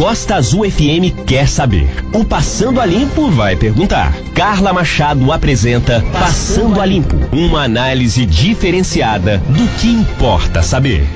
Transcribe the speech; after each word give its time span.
Costa 0.00 0.36
Azul 0.36 0.64
FM 0.64 1.26
quer 1.26 1.46
saber. 1.46 1.86
O 2.14 2.24
Passando 2.24 2.80
a 2.80 2.86
Limpo 2.86 3.30
vai 3.30 3.54
perguntar. 3.54 4.14
Carla 4.34 4.72
Machado 4.72 5.30
apresenta 5.30 6.02
Passando 6.10 6.80
a 6.80 6.86
Limpo, 6.86 7.16
uma 7.30 7.64
análise 7.64 8.24
diferenciada 8.24 9.36
do 9.36 9.68
que 9.78 9.88
importa 9.88 10.62
saber. 10.62 11.06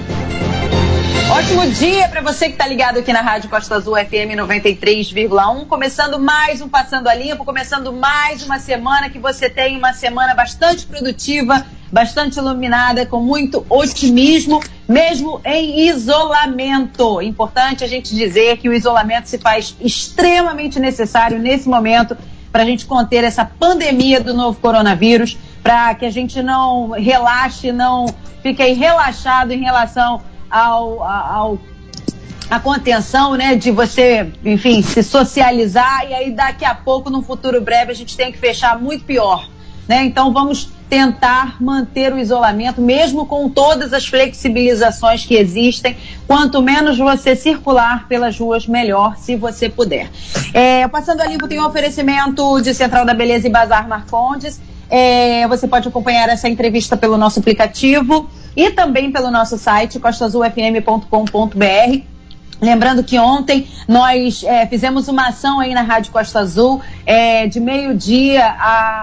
Ótimo 1.30 1.66
dia 1.70 2.06
para 2.10 2.20
você 2.20 2.48
que 2.48 2.52
está 2.52 2.66
ligado 2.66 2.98
aqui 2.98 3.10
na 3.10 3.22
Rádio 3.22 3.48
Costa 3.48 3.76
Azul 3.76 3.97
FM 3.97 4.37
93,1, 4.37 5.66
começando 5.66 6.21
mais 6.21 6.60
um 6.60 6.69
Passando 6.69 7.08
a 7.08 7.14
Limpo, 7.14 7.42
começando 7.42 7.90
mais 7.90 8.42
uma 8.42 8.58
semana 8.58 9.08
que 9.08 9.19
você 9.19 9.48
tem 9.48 9.78
uma 9.78 9.94
semana 9.94 10.35
bastante 10.35 10.85
produtiva, 10.85 11.64
bastante 11.95 12.40
iluminada, 12.40 13.06
com 13.06 13.21
muito 13.21 13.65
otimismo, 13.71 14.60
mesmo 14.88 15.40
em 15.45 15.87
isolamento. 15.87 17.23
Importante 17.23 17.84
a 17.84 17.87
gente 17.87 18.12
dizer 18.12 18.56
que 18.56 18.69
o 18.69 18.74
isolamento 18.74 19.28
se 19.28 19.38
faz 19.38 19.77
extremamente 19.80 20.80
necessário 20.80 21.38
nesse 21.38 21.68
momento 21.68 22.16
para 22.51 22.65
a 22.65 22.66
gente 22.66 22.84
conter 22.84 23.23
essa 23.23 23.45
pandemia 23.45 24.20
do 24.20 24.34
novo 24.34 24.59
coronavírus, 24.60 25.38
para 25.62 25.95
que 25.95 26.04
a 26.04 26.10
gente 26.10 26.42
não 26.42 26.91
relaxe, 26.91 27.70
não 27.70 28.06
fique 28.42 28.60
aí 28.60 28.73
relaxado 28.73 29.52
em 29.52 29.62
relação 29.62 30.20
ao, 30.51 31.01
ao 31.01 31.59
a 32.51 32.59
contenção, 32.59 33.37
né, 33.37 33.54
de 33.54 33.70
você, 33.70 34.32
enfim, 34.45 34.82
se 34.82 35.01
socializar 35.01 36.06
e 36.09 36.12
aí 36.12 36.30
daqui 36.32 36.65
a 36.65 36.74
pouco, 36.74 37.09
num 37.09 37.23
futuro 37.23 37.60
breve, 37.60 37.92
a 37.92 37.95
gente 37.95 38.16
tem 38.16 38.32
que 38.32 38.38
fechar 38.38 38.80
muito 38.80 39.04
pior, 39.04 39.48
né? 39.88 40.04
Então 40.04 40.32
vamos 40.32 40.73
tentar 40.88 41.62
manter 41.62 42.12
o 42.12 42.19
isolamento, 42.19 42.80
mesmo 42.80 43.27
com 43.27 43.48
todas 43.48 43.93
as 43.93 44.06
flexibilizações 44.06 45.24
que 45.24 45.34
existem. 45.34 45.97
Quanto 46.27 46.62
menos 46.62 46.98
você 46.98 47.34
circular 47.34 48.07
pelas 48.09 48.38
ruas, 48.38 48.66
melhor, 48.66 49.16
se 49.16 49.37
você 49.37 49.69
puder. 49.69 50.10
É, 50.52 50.87
passando 50.88 51.20
a 51.20 51.27
limpo, 51.27 51.48
tem 51.48 51.60
um 51.60 51.66
oferecimento 51.66 52.60
de 52.60 52.74
Central 52.74 53.04
da 53.04 53.15
Beleza 53.15 53.46
e 53.46 53.51
Bazar 53.51 53.88
Marcondes. 53.88 54.60
É, 54.88 55.46
você 55.49 55.66
pode 55.66 55.88
acompanhar 55.88 56.29
essa 56.29 56.49
entrevista 56.49 56.96
pelo 56.96 57.16
nosso 57.16 57.41
aplicativo 57.41 58.29
e 58.57 58.71
também 58.71 59.10
pelo 59.10 59.30
nosso 59.30 59.59
site 59.59 59.98
costazulfm.com.br. 59.98 62.13
Lembrando 62.60 63.02
que 63.02 63.19
ontem 63.19 63.66
nós 63.87 64.43
é, 64.45 64.67
fizemos 64.67 65.09
uma 65.09 65.29
ação 65.29 65.61
aí 65.61 65.75
na 65.75 65.83
Rádio 65.83 66.13
Costa 66.13 66.41
Azul, 66.41 66.81
é, 67.05 67.47
de 67.47 67.61
meio-dia 67.61 68.47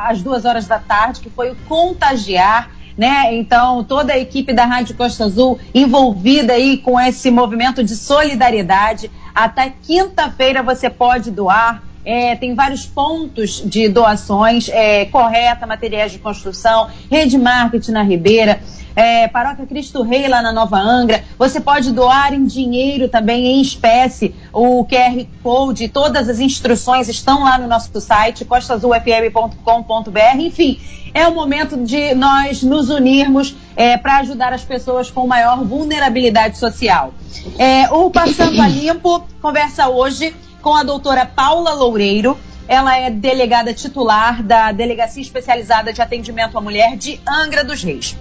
às 0.08 0.22
duas 0.22 0.46
horas 0.46 0.68
da 0.68 0.80
tarde, 0.80 1.20
que 1.20 1.30
foi 1.30 1.52
o 1.52 1.56
Contagiar. 1.68 2.72
Né? 2.98 3.36
Então, 3.36 3.84
toda 3.84 4.14
a 4.14 4.20
equipe 4.20 4.54
da 4.54 4.66
Rádio 4.66 4.96
Costa 4.96 5.26
Azul 5.26 5.58
envolvida 5.74 6.54
aí 6.54 6.78
com 6.78 7.00
esse 7.00 7.32
movimento 7.32 7.84
de 7.84 7.96
solidariedade. 7.96 9.10
Até 9.34 9.74
quinta-feira 9.82 10.62
você 10.62 10.90
pode 10.90 11.32
doar 11.32 11.82
é, 12.04 12.36
tem 12.36 12.56
vários 12.56 12.86
pontos 12.86 13.62
de 13.64 13.88
doações, 13.88 14.70
é, 14.70 15.06
correta, 15.06 15.68
materiais 15.68 16.12
de 16.12 16.20
construção, 16.20 16.90
rede 17.10 17.38
marketing 17.38 17.92
na 17.92 18.04
Ribeira, 18.04 18.60
é, 18.96 19.28
Paróquia 19.28 19.66
Cristo 19.66 20.04
Rei 20.04 20.28
lá 20.28 20.42
na 20.42 20.52
Nova 20.52 20.78
Angra. 20.78 21.24
Você 21.38 21.60
pode 21.60 21.92
doar 21.92 22.34
em 22.34 22.46
dinheiro 22.46 23.08
também, 23.08 23.46
em 23.48 23.62
espécie. 23.62 24.36
O 24.54 24.86
QR 24.86 25.26
Code, 25.44 25.88
todas 25.90 26.30
as 26.30 26.40
instruções 26.40 27.08
estão 27.10 27.44
lá 27.44 27.58
no 27.58 27.68
nosso 27.68 28.00
site, 28.00 28.46
costazulfm.com.br. 28.46 30.40
Enfim, 30.40 30.80
é 31.14 31.28
o 31.28 31.34
momento 31.34 31.78
de 31.78 32.14
nós 32.14 32.64
nos 32.64 32.90
unirmos 32.90 33.56
é, 33.76 33.98
para 33.98 34.18
ajudar 34.20 34.54
as 34.54 34.64
pessoas 34.64 35.10
com 35.10 35.28
maior 35.28 35.64
vulnerabilidade 35.64 36.58
social. 36.58 37.14
É, 37.58 37.90
o 37.92 38.10
Passando 38.10 38.62
a 38.62 38.68
Limpo 38.68 39.24
conversa 39.42 39.90
hoje 39.90 40.36
com 40.62 40.76
a 40.76 40.84
doutora 40.84 41.26
Paula 41.26 41.74
Loureiro. 41.74 42.38
Ela 42.68 42.98
é 42.98 43.10
delegada 43.10 43.74
titular 43.74 44.42
da 44.42 44.72
Delegacia 44.72 45.22
Especializada 45.22 45.92
de 45.92 46.02
Atendimento 46.02 46.58
à 46.58 46.62
Mulher 46.62 46.96
de 46.96 47.20
Angra 47.28 47.64
dos 47.64 47.84
Reis. 47.84 48.16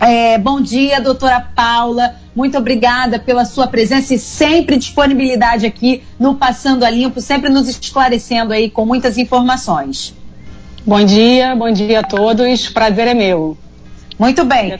É, 0.00 0.38
bom 0.38 0.60
dia, 0.60 1.00
doutora 1.00 1.40
Paula. 1.40 2.16
Muito 2.34 2.56
obrigada 2.56 3.18
pela 3.18 3.44
sua 3.44 3.66
presença 3.66 4.14
e 4.14 4.18
sempre 4.18 4.76
disponibilidade 4.76 5.66
aqui 5.66 6.02
no 6.18 6.34
Passando 6.34 6.84
a 6.84 6.90
Limpo, 6.90 7.20
sempre 7.20 7.50
nos 7.50 7.68
esclarecendo 7.68 8.52
aí 8.52 8.70
com 8.70 8.86
muitas 8.86 9.18
informações. 9.18 10.14
Bom 10.84 11.04
dia, 11.04 11.54
bom 11.54 11.70
dia 11.70 12.00
a 12.00 12.02
todos. 12.02 12.68
Prazer 12.68 13.08
é 13.08 13.14
meu. 13.14 13.56
Muito 14.18 14.44
bem. 14.44 14.78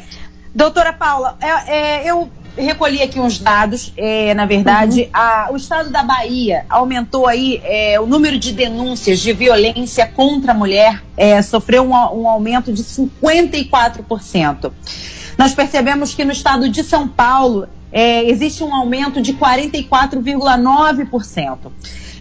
Doutora 0.55 0.93
Paula, 0.93 1.37
é, 1.41 1.77
é, 1.77 2.11
eu 2.11 2.29
recolhi 2.57 3.03
aqui 3.03 3.19
uns 3.19 3.39
dados, 3.39 3.93
é, 3.97 4.33
na 4.35 4.47
verdade, 4.47 5.03
uhum. 5.03 5.09
a, 5.13 5.49
o 5.53 5.57
estado 5.57 5.91
da 5.91 6.03
Bahia 6.03 6.65
aumentou 6.69 7.27
aí 7.27 7.61
é, 7.65 7.99
o 7.99 8.07
número 8.07 8.39
de 8.39 8.53
denúncias 8.53 9.19
de 9.21 9.33
violência 9.33 10.07
contra 10.07 10.53
a 10.53 10.55
mulher, 10.55 11.03
é, 11.17 11.41
sofreu 11.41 11.85
um, 11.85 11.95
um, 11.95 12.29
aumento 12.29 12.71
de 12.73 12.83
54%. 12.83 14.71
Nós 15.39 15.55
percebemos 15.55 16.15
que 16.15 16.25
no 16.25 16.33
estado 16.33 16.69
de 16.69 16.85
São 16.85 17.09
Paulo 17.09 17.67
é, 17.91 18.29
existe 18.29 18.63
um 18.63 18.75
aumento 18.75 19.23
de 19.23 19.33
44,9%. 19.35 21.59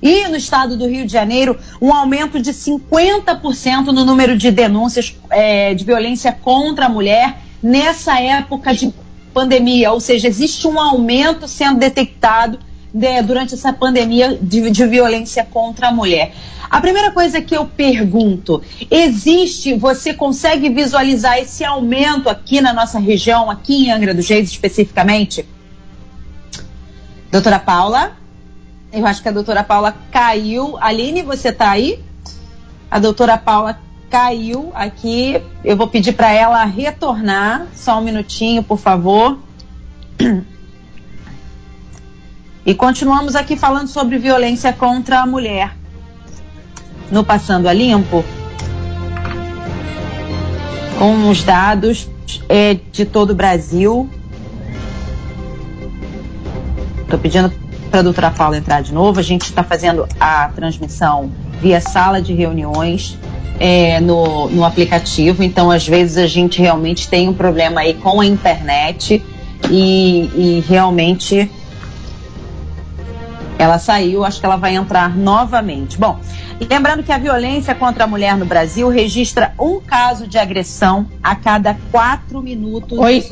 E 0.01 0.27
no 0.27 0.35
estado 0.35 0.75
do 0.75 0.87
Rio 0.87 1.05
de 1.05 1.11
Janeiro, 1.11 1.59
um 1.79 1.93
aumento 1.93 2.41
de 2.41 2.51
50% 2.51 3.85
no 3.87 4.03
número 4.03 4.35
de 4.35 4.49
denúncias 4.49 5.15
é, 5.29 5.75
de 5.75 5.83
violência 5.83 6.31
contra 6.31 6.87
a 6.87 6.89
mulher 6.89 7.37
nessa 7.61 8.19
época 8.19 8.73
de 8.73 8.91
pandemia, 9.33 9.91
ou 9.91 9.99
seja, 9.99 10.27
existe 10.27 10.67
um 10.67 10.79
aumento 10.79 11.47
sendo 11.47 11.79
detectado 11.79 12.59
de, 12.93 13.21
durante 13.21 13.53
essa 13.53 13.71
pandemia 13.71 14.37
de, 14.41 14.69
de, 14.69 14.85
violência 14.85 15.43
contra 15.43 15.87
a 15.87 15.91
mulher. 15.91 16.33
A 16.69 16.79
primeira 16.79 17.11
coisa 17.11 17.41
que 17.41 17.55
eu 17.55 17.65
pergunto, 17.65 18.61
existe, 18.89 19.73
você 19.73 20.13
consegue 20.13 20.69
visualizar 20.69 21.37
esse 21.37 21.63
aumento 21.63 22.29
aqui 22.29 22.61
na 22.61 22.73
nossa 22.73 22.99
região, 22.99 23.49
aqui 23.49 23.85
em 23.85 23.91
Angra 23.91 24.13
dos 24.13 24.27
Reis 24.27 24.49
especificamente? 24.49 25.45
Doutora 27.31 27.59
Paula? 27.59 28.17
Eu 28.91 29.05
acho 29.05 29.21
que 29.21 29.29
a 29.29 29.31
doutora 29.31 29.63
Paula 29.63 29.95
caiu. 30.11 30.77
Aline, 30.79 31.21
você 31.21 31.49
está 31.49 31.71
aí? 31.71 31.99
A 32.89 32.99
doutora 32.99 33.37
Paula 33.37 33.79
caiu 34.11 34.71
aqui. 34.75 35.41
Eu 35.63 35.77
vou 35.77 35.87
pedir 35.87 36.11
para 36.11 36.31
ela 36.31 36.63
retornar. 36.65 37.67
Só 37.73 37.97
um 37.97 38.01
minutinho, 38.03 38.61
por 38.61 38.77
favor. 38.77 39.39
E 42.63 42.75
continuamos 42.75 43.35
aqui 43.35 43.57
falando 43.57 43.87
sobre 43.87 44.19
violência 44.19 44.71
contra 44.71 45.21
a 45.21 45.25
mulher. 45.25 45.75
No 47.09 47.23
Passando 47.23 47.67
a 47.67 47.73
Limpo, 47.73 48.23
com 50.99 51.27
os 51.27 51.43
dados 51.43 52.07
é, 52.47 52.75
de 52.91 53.03
todo 53.03 53.31
o 53.31 53.35
Brasil. 53.35 54.07
Estou 57.01 57.17
pedindo 57.17 57.51
para 57.89 58.01
a 58.01 58.03
doutora 58.03 58.29
Paula 58.29 58.57
entrar 58.57 58.83
de 58.83 58.93
novo. 58.93 59.19
A 59.19 59.23
gente 59.23 59.41
está 59.41 59.63
fazendo 59.63 60.07
a 60.19 60.47
transmissão 60.49 61.31
via 61.59 61.81
sala 61.81 62.21
de 62.21 62.31
reuniões 62.31 63.17
é, 63.63 63.99
no, 63.99 64.49
no 64.49 64.65
aplicativo, 64.65 65.43
então 65.43 65.69
às 65.69 65.87
vezes 65.87 66.17
a 66.17 66.25
gente 66.25 66.59
realmente 66.59 67.07
tem 67.07 67.29
um 67.29 67.33
problema 67.33 67.81
aí 67.81 67.93
com 67.93 68.19
a 68.19 68.25
internet 68.25 69.23
e, 69.69 70.31
e 70.35 70.63
realmente 70.67 71.47
ela 73.59 73.77
saiu, 73.77 74.25
acho 74.25 74.39
que 74.39 74.45
ela 74.47 74.55
vai 74.55 74.75
entrar 74.75 75.15
novamente. 75.15 75.95
Bom, 75.95 76.19
lembrando 76.67 77.03
que 77.03 77.11
a 77.11 77.19
violência 77.19 77.75
contra 77.75 78.05
a 78.05 78.07
mulher 78.07 78.35
no 78.35 78.45
Brasil 78.45 78.89
registra 78.89 79.53
um 79.59 79.79
caso 79.79 80.25
de 80.25 80.39
agressão 80.39 81.05
a 81.21 81.35
cada 81.35 81.77
quatro 81.91 82.41
minutos. 82.41 82.97
Oi. 82.97 83.23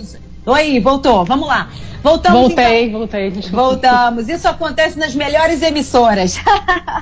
Oi, 0.46 0.80
voltou. 0.80 1.26
Vamos 1.26 1.48
lá. 1.48 1.70
Voltamos. 2.04 2.40
Voltei, 2.40 2.86
então. 2.86 3.00
voltei. 3.00 3.32
Voltamos. 3.50 4.30
Isso 4.30 4.48
acontece 4.48 5.00
nas 5.00 5.16
melhores 5.16 5.64
emissoras. 5.64 6.40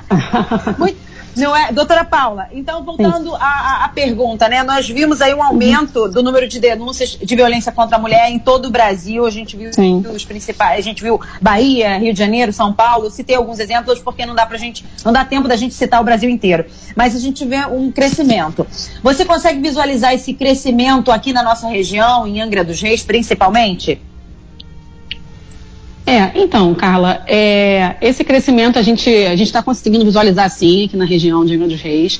Muito, 0.78 0.98
não 1.38 1.56
é, 1.56 1.72
doutora 1.72 2.04
Paula, 2.04 2.48
então 2.52 2.84
voltando 2.84 3.34
à, 3.36 3.90
pergunta, 3.94 4.48
né? 4.48 4.62
Nós 4.62 4.88
vimos 4.88 5.20
aí 5.20 5.34
um 5.34 5.42
aumento 5.42 6.08
do 6.08 6.22
número 6.22 6.46
de 6.46 6.60
denúncias 6.60 7.10
de 7.10 7.36
violência 7.36 7.72
contra 7.72 7.96
a 7.96 8.00
mulher 8.00 8.30
em 8.30 8.38
todo 8.38 8.66
o 8.66 8.70
Brasil. 8.70 9.26
A 9.26 9.30
gente 9.30 9.56
viu 9.56 9.72
Sim. 9.72 10.04
os 10.14 10.24
principais, 10.24 10.78
a 10.78 10.82
gente 10.82 11.02
viu 11.02 11.20
Bahia, 11.40 11.98
Rio 11.98 12.12
de 12.12 12.18
Janeiro, 12.18 12.52
São 12.52 12.72
Paulo. 12.72 13.10
Citei 13.10 13.36
alguns 13.36 13.58
exemplos 13.58 13.98
porque 13.98 14.24
não 14.24 14.34
dá 14.34 14.46
pra 14.46 14.58
gente, 14.58 14.84
não 15.04 15.12
dá 15.12 15.24
tempo 15.24 15.48
da 15.48 15.56
gente 15.56 15.74
citar 15.74 16.00
o 16.00 16.04
Brasil 16.04 16.28
inteiro. 16.30 16.64
Mas 16.94 17.14
a 17.14 17.18
gente 17.18 17.44
vê 17.44 17.64
um 17.66 17.90
crescimento. 17.90 18.66
Você 19.02 19.24
consegue 19.24 19.60
visualizar 19.60 20.14
esse 20.14 20.34
crescimento 20.34 21.10
aqui 21.10 21.32
na 21.32 21.42
nossa 21.42 21.68
região, 21.68 22.26
em 22.26 22.40
Angra 22.40 22.64
dos 22.64 22.80
Reis, 22.80 23.02
principalmente? 23.02 24.00
É, 26.08 26.32
então, 26.36 26.74
Carla, 26.74 27.22
é, 27.26 27.96
esse 28.00 28.24
crescimento 28.24 28.78
a 28.78 28.82
gente 28.82 29.10
a 29.10 29.34
está 29.34 29.62
conseguindo 29.62 30.06
visualizar 30.06 30.48
sim 30.48 30.86
aqui 30.86 30.96
na 30.96 31.04
região 31.04 31.44
de 31.44 31.54
Angra 31.54 31.68
dos 31.68 31.82
Reis. 31.82 32.18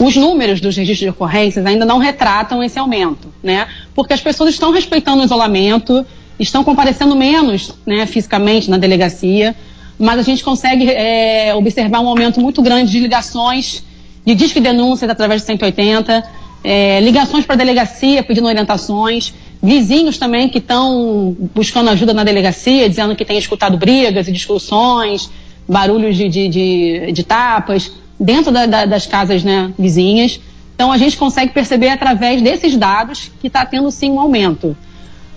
Os 0.00 0.16
números 0.16 0.58
dos 0.58 0.74
registros 0.74 1.04
de 1.04 1.10
ocorrências 1.10 1.66
ainda 1.66 1.84
não 1.84 1.98
retratam 1.98 2.64
esse 2.64 2.78
aumento, 2.78 3.28
né? 3.42 3.68
Porque 3.94 4.14
as 4.14 4.22
pessoas 4.22 4.54
estão 4.54 4.70
respeitando 4.72 5.20
o 5.20 5.24
isolamento, 5.26 6.06
estão 6.40 6.64
comparecendo 6.64 7.14
menos, 7.14 7.74
né, 7.84 8.06
fisicamente 8.06 8.70
na 8.70 8.78
delegacia, 8.78 9.54
mas 9.98 10.18
a 10.18 10.22
gente 10.22 10.42
consegue 10.42 10.90
é, 10.90 11.54
observar 11.54 12.00
um 12.00 12.08
aumento 12.08 12.40
muito 12.40 12.62
grande 12.62 12.90
de 12.90 13.00
ligações, 13.00 13.84
de 14.24 14.34
disque 14.34 14.60
denúncias 14.60 15.10
através 15.10 15.42
de 15.42 15.46
180, 15.48 16.24
é, 16.64 17.00
ligações 17.00 17.44
para 17.44 17.54
a 17.54 17.58
delegacia 17.58 18.22
pedindo 18.22 18.46
orientações, 18.46 19.34
vizinhos 19.66 20.16
também 20.16 20.48
que 20.48 20.58
estão 20.58 21.36
buscando 21.54 21.90
ajuda 21.90 22.14
na 22.14 22.24
delegacia, 22.24 22.88
dizendo 22.88 23.16
que 23.16 23.24
têm 23.24 23.36
escutado 23.36 23.76
brigas 23.76 24.28
e 24.28 24.32
discussões, 24.32 25.28
barulhos 25.68 26.16
de, 26.16 26.28
de, 26.28 26.48
de, 26.48 27.12
de 27.12 27.24
tapas, 27.24 27.92
dentro 28.18 28.52
da, 28.52 28.64
da, 28.64 28.86
das 28.86 29.06
casas 29.06 29.42
né, 29.42 29.72
vizinhas. 29.78 30.40
Então 30.74 30.92
a 30.92 30.98
gente 30.98 31.16
consegue 31.16 31.52
perceber 31.52 31.88
através 31.88 32.40
desses 32.40 32.76
dados 32.76 33.30
que 33.40 33.48
está 33.48 33.66
tendo 33.66 33.90
sim 33.90 34.10
um 34.10 34.20
aumento. 34.20 34.76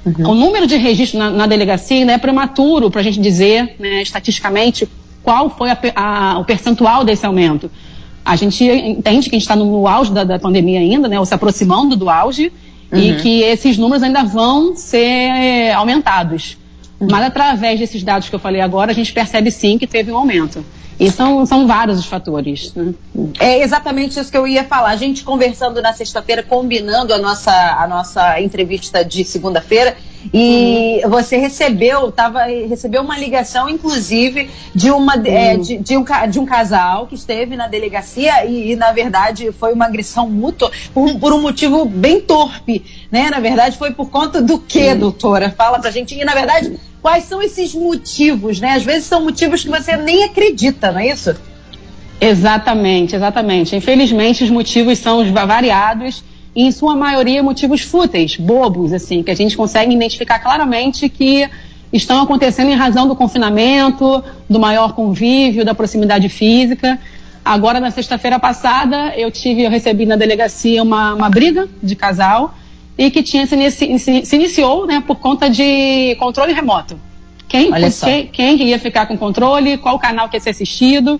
Uhum. 0.06 0.32
O 0.32 0.36
número 0.36 0.68
de 0.68 0.78
registros 0.78 1.20
na, 1.20 1.30
na 1.30 1.48
delegacia 1.48 1.98
ainda 1.98 2.14
é 2.14 2.18
prematuro 2.18 2.92
para 2.92 3.02
a 3.02 3.04
gente 3.04 3.20
dizer, 3.20 3.76
né, 3.80 4.02
estatisticamente, 4.02 4.88
qual 5.24 5.50
foi 5.50 5.70
a, 5.72 5.78
a, 5.96 6.40
o 6.40 6.46
percentual 6.46 7.04
desse 7.04 7.26
aumento. 7.26 7.70
A 8.24 8.36
gente 8.36 8.64
entende 8.64 9.30
que 9.30 9.36
a 9.36 9.40
gente 9.40 9.48
está 9.48 9.56
no 9.56 9.88
auge 9.88 10.12
da, 10.14 10.24
da, 10.24 10.38
pandemia 10.40 10.80
ainda, 10.80 11.08
né, 11.08 11.20
ou 11.20 11.26
se 11.26 11.34
aproximando 11.34 11.96
do 11.96 12.10
auge, 12.10 12.52
uhum. 12.92 13.00
e 13.00 13.16
que 13.18 13.42
esses 13.42 13.78
números 13.78 14.04
ainda 14.04 14.24
vão 14.24 14.76
ser 14.76 15.72
aumentados. 15.76 16.58
Uhum. 17.00 17.08
Mas 17.10 17.26
através 17.26 17.80
desses 17.80 18.04
dados 18.04 18.30
que 18.30 18.36
eu 18.36 18.40
falei 18.40 18.62
agora, 18.62 18.92
a 18.92 18.96
gente 18.96 19.14
percebe 19.14 19.52
sim 19.52 19.78
que 19.78 19.88
teve 19.88 20.12
um 20.12 20.18
aumento. 20.18 20.64
E 21.00 21.10
são, 21.10 21.46
são 21.46 21.66
vários 21.66 21.98
os 21.98 22.06
fatores. 22.06 22.74
Né? 22.74 22.94
É 23.40 23.62
exatamente 23.62 24.20
isso 24.20 24.30
que 24.30 24.38
eu 24.38 24.46
ia 24.46 24.66
falar. 24.66 24.90
A 24.90 24.96
gente 24.98 25.24
conversando 25.24 25.82
na 25.82 25.94
sexta-feira, 25.94 26.44
combinando 26.44 27.14
a 27.14 27.18
nossa, 27.18 27.54
a 27.54 27.88
nossa 27.88 28.42
entrevista 28.42 29.04
de 29.06 29.24
segunda-feira, 29.24 29.96
e 30.34 31.02
uhum. 31.04 31.10
você 31.10 31.38
recebeu, 31.38 32.12
tava, 32.12 32.44
recebeu 32.44 33.02
uma 33.02 33.18
ligação, 33.18 33.70
inclusive, 33.70 34.50
de, 34.76 34.92
uma, 34.92 35.16
uhum. 35.16 35.26
é, 35.26 35.58
de, 35.58 35.78
de, 35.78 35.98
um, 35.98 36.06
de 36.30 36.40
um 36.40 36.46
casal 36.46 37.08
que 37.08 37.16
esteve 37.16 37.56
na 37.56 37.68
delegacia 37.68 38.46
e, 38.46 38.72
e 38.72 38.76
na 38.76 38.92
verdade, 38.92 39.52
foi 39.52 39.74
uma 39.74 39.86
agressão 39.86 40.30
mútua 40.30 40.72
por, 40.94 41.18
por, 41.20 41.34
um 41.34 41.42
motivo 41.42 41.86
bem 41.86 42.20
torpe, 42.20 42.84
né? 43.12 43.30
Na 43.30 43.40
verdade, 43.40 43.78
foi 43.78 43.92
por 43.92 44.10
conta 44.10 44.42
do 44.42 44.60
quê, 44.60 44.90
uhum. 44.90 45.00
doutora? 45.00 45.54
Fala 45.58 45.80
pra 45.80 45.92
gente. 45.92 46.16
E, 46.16 46.26
na 46.26 46.34
verdade, 46.34 46.78
quais 47.02 47.24
são 47.24 47.42
esses 47.42 47.74
motivos, 47.74 48.60
né? 48.60 48.74
Às 48.74 48.84
vezes 48.84 49.06
são 49.06 49.24
motivos 49.24 49.64
que 49.64 49.70
você 49.70 49.96
nem 49.96 50.24
acredita, 50.24 50.92
não 50.92 51.00
é 51.00 51.08
isso? 51.08 51.36
Exatamente, 52.20 53.16
exatamente. 53.16 53.76
Infelizmente, 53.76 54.44
os 54.44 54.50
motivos 54.50 55.00
são 55.00 55.34
variados 55.34 56.24
e, 56.56 56.64
em 56.64 56.72
sua 56.72 56.96
maioria, 56.96 57.44
motivos 57.44 57.82
fúteis, 57.82 58.36
bobos, 58.38 58.92
assim, 58.94 59.24
que 59.24 59.32
a 59.32 59.36
gente 59.36 59.56
consegue 59.56 59.94
identificar 59.94 60.40
claramente 60.40 61.08
que 61.10 61.48
estão 61.92 62.22
acontecendo 62.22 62.70
em 62.70 62.76
razão 62.76 63.08
do 63.08 63.16
confinamento, 63.16 64.24
do 64.50 64.60
maior 64.60 64.94
convívio, 64.94 65.66
da 65.66 65.74
proximidade 65.74 66.30
física. 66.30 67.00
Agora, 67.44 67.80
na 67.80 67.92
sexta-feira 67.92 68.40
passada, 68.40 69.14
eu 69.16 69.32
tive, 69.32 69.64
eu 69.64 69.70
recebi 69.70 70.06
na 70.06 70.16
delegacia 70.16 70.84
uma, 70.84 71.14
uma 71.14 71.30
briga 71.30 71.68
de 71.82 71.96
casal 71.96 72.54
e 72.98 73.10
que 73.10 73.24
tinha 73.24 73.48
se, 73.48 73.72
se, 73.72 74.26
se 74.26 74.36
iniciou 74.36 74.86
né, 74.86 75.02
por 75.06 75.18
conta 75.18 75.50
de 75.50 76.16
controle 76.20 76.54
remoto. 76.54 77.00
Quem, 77.48 77.72
quem, 78.04 78.28
quem 78.28 78.68
ia 78.68 78.78
ficar 78.78 79.08
com 79.08 79.18
controle, 79.18 79.78
qual 79.78 79.98
canal 79.98 80.30
que 80.30 80.38
ia 80.38 80.42
ser 80.42 80.52
assistido. 80.52 81.20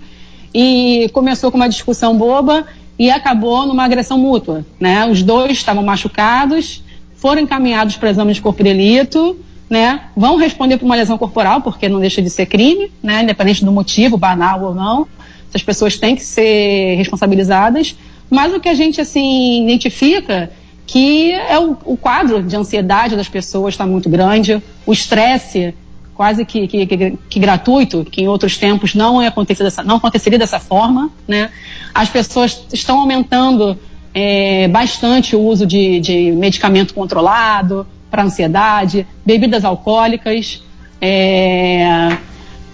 E 0.54 1.10
começou 1.14 1.52
com 1.52 1.58
uma 1.58 1.70
discussão 1.70 2.16
boba 2.16 2.68
e 3.00 3.10
acabou 3.10 3.66
numa 3.66 3.86
agressão 3.86 4.20
mútua. 4.20 4.66
Né? 4.78 5.06
Os 5.06 5.24
dois 5.24 5.54
estavam 5.54 5.82
machucados, 5.82 6.84
foram 7.16 7.42
encaminhados 7.42 7.96
para 7.96 8.10
exame 8.10 8.34
de 8.34 8.42
corpo 8.42 8.62
de 8.62 8.74
delito, 8.74 9.40
né? 9.70 10.02
vão 10.16 10.36
responder 10.36 10.78
por 10.78 10.86
uma 10.86 10.96
lesão 10.96 11.18
corporal, 11.18 11.62
porque 11.62 11.88
não 11.88 12.02
deixa 12.02 12.22
de 12.22 12.30
ser 12.30 12.46
crime, 12.46 12.92
né? 13.02 13.24
independente 13.24 13.64
do 13.64 13.72
motivo, 13.72 14.18
banal 14.18 14.62
ou 14.64 14.76
não. 14.76 15.08
Essas 15.48 15.64
pessoas 15.64 15.98
têm 15.98 16.16
que 16.16 16.24
ser 16.24 16.96
responsabilizadas. 16.96 17.96
Mas 18.30 18.54
o 18.54 18.60
que 18.60 18.68
a 18.68 18.74
gente 18.74 19.00
assim 19.00 19.64
identifica 19.64 20.52
que 20.86 21.32
é 21.32 21.58
o, 21.58 21.78
o 21.86 21.96
quadro 21.96 22.44
de 22.44 22.56
ansiedade 22.56 23.16
das 23.16 23.30
pessoas 23.30 23.76
está 23.76 23.86
muito 23.86 24.10
grande, 24.10 24.62
o 24.86 24.92
estresse 24.92 25.74
quase 26.20 26.44
que, 26.44 26.68
que, 26.68 26.86
que, 26.86 27.18
que, 27.30 27.40
gratuito, 27.40 28.04
que 28.04 28.22
em 28.22 28.28
outros 28.28 28.58
tempos 28.58 28.94
não, 28.94 29.22
é 29.22 29.28
acontecer 29.28 29.64
dessa, 29.64 29.82
não 29.84 29.96
aconteceria 29.96 30.38
dessa 30.38 30.60
forma. 30.60 31.10
Né? 31.26 31.50
As 31.94 32.10
pessoas 32.10 32.66
estão 32.74 33.00
aumentando 33.00 33.80
é, 34.14 34.68
bastante 34.68 35.34
o 35.34 35.40
uso 35.40 35.66
de, 35.66 36.02
de 36.02 36.32
medicamento 36.34 36.94
controlado 36.94 37.88
para 38.12 38.22
ansiedade, 38.22 39.08
bebidas 39.26 39.64
alcoólicas, 39.64 40.62
é, 41.00 42.18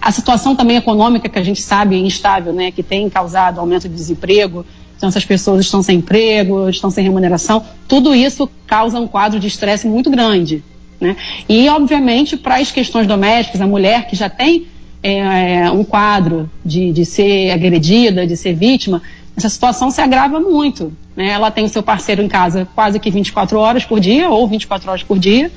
a 0.02 0.10
situação 0.10 0.56
também 0.56 0.78
econômica 0.78 1.28
que 1.28 1.38
a 1.38 1.44
gente 1.44 1.62
sabe 1.62 2.00
instável, 2.00 2.52
né, 2.52 2.72
que 2.72 2.82
tem 2.82 3.08
causado 3.08 3.60
aumento 3.60 3.88
de 3.88 3.94
desemprego, 3.94 4.66
então 4.96 5.08
essas 5.08 5.24
pessoas 5.24 5.60
estão 5.60 5.84
sem 5.84 5.98
emprego, 5.98 6.68
estão 6.68 6.90
sem 6.90 7.04
remuneração, 7.04 7.62
tudo 7.86 8.12
isso 8.12 8.50
causa 8.66 8.98
um 8.98 9.06
quadro 9.06 9.38
de 9.38 9.46
estresse 9.46 9.86
muito 9.86 10.10
grande. 10.10 10.64
Né? 11.00 11.16
E, 11.48 11.68
obviamente, 11.68 12.36
para 12.36 12.56
as 12.56 12.70
questões 12.70 13.06
domésticas, 13.06 13.60
a 13.60 13.66
mulher 13.66 14.06
que 14.06 14.16
já 14.16 14.28
tem 14.28 14.66
é, 15.02 15.70
um 15.70 15.84
quadro 15.84 16.50
de, 16.64 16.92
de 16.92 17.04
ser 17.04 17.50
agredida, 17.50 18.26
de 18.26 18.36
ser 18.36 18.54
vítima, 18.54 19.02
essa 19.36 19.48
situação 19.48 19.90
se 19.90 20.00
agrava 20.00 20.40
muito. 20.40 20.92
Né? 21.14 21.28
Ela 21.28 21.50
tem 21.50 21.64
o 21.64 21.68
seu 21.68 21.82
parceiro 21.82 22.22
em 22.22 22.28
casa 22.28 22.66
quase 22.74 22.98
que 22.98 23.10
24 23.10 23.58
horas 23.58 23.84
por 23.84 24.00
dia, 24.00 24.30
ou 24.30 24.48
24 24.48 24.90
horas 24.90 25.02
por 25.02 25.18
dia, 25.18 25.50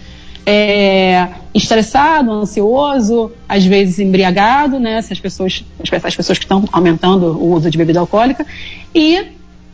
é, 0.45 1.27
estressado, 1.53 2.31
ansioso, 2.31 3.31
às 3.47 3.65
vezes 3.65 3.99
embriagado, 3.99 4.79
né? 4.79 4.93
Essas 4.93 5.19
pessoas, 5.19 5.63
as 5.79 6.15
pessoas 6.15 6.37
que 6.37 6.45
estão 6.45 6.63
aumentando 6.71 7.37
o 7.37 7.53
uso 7.53 7.69
de 7.69 7.77
bebida 7.77 7.99
alcoólica, 7.99 8.45
e 8.95 9.27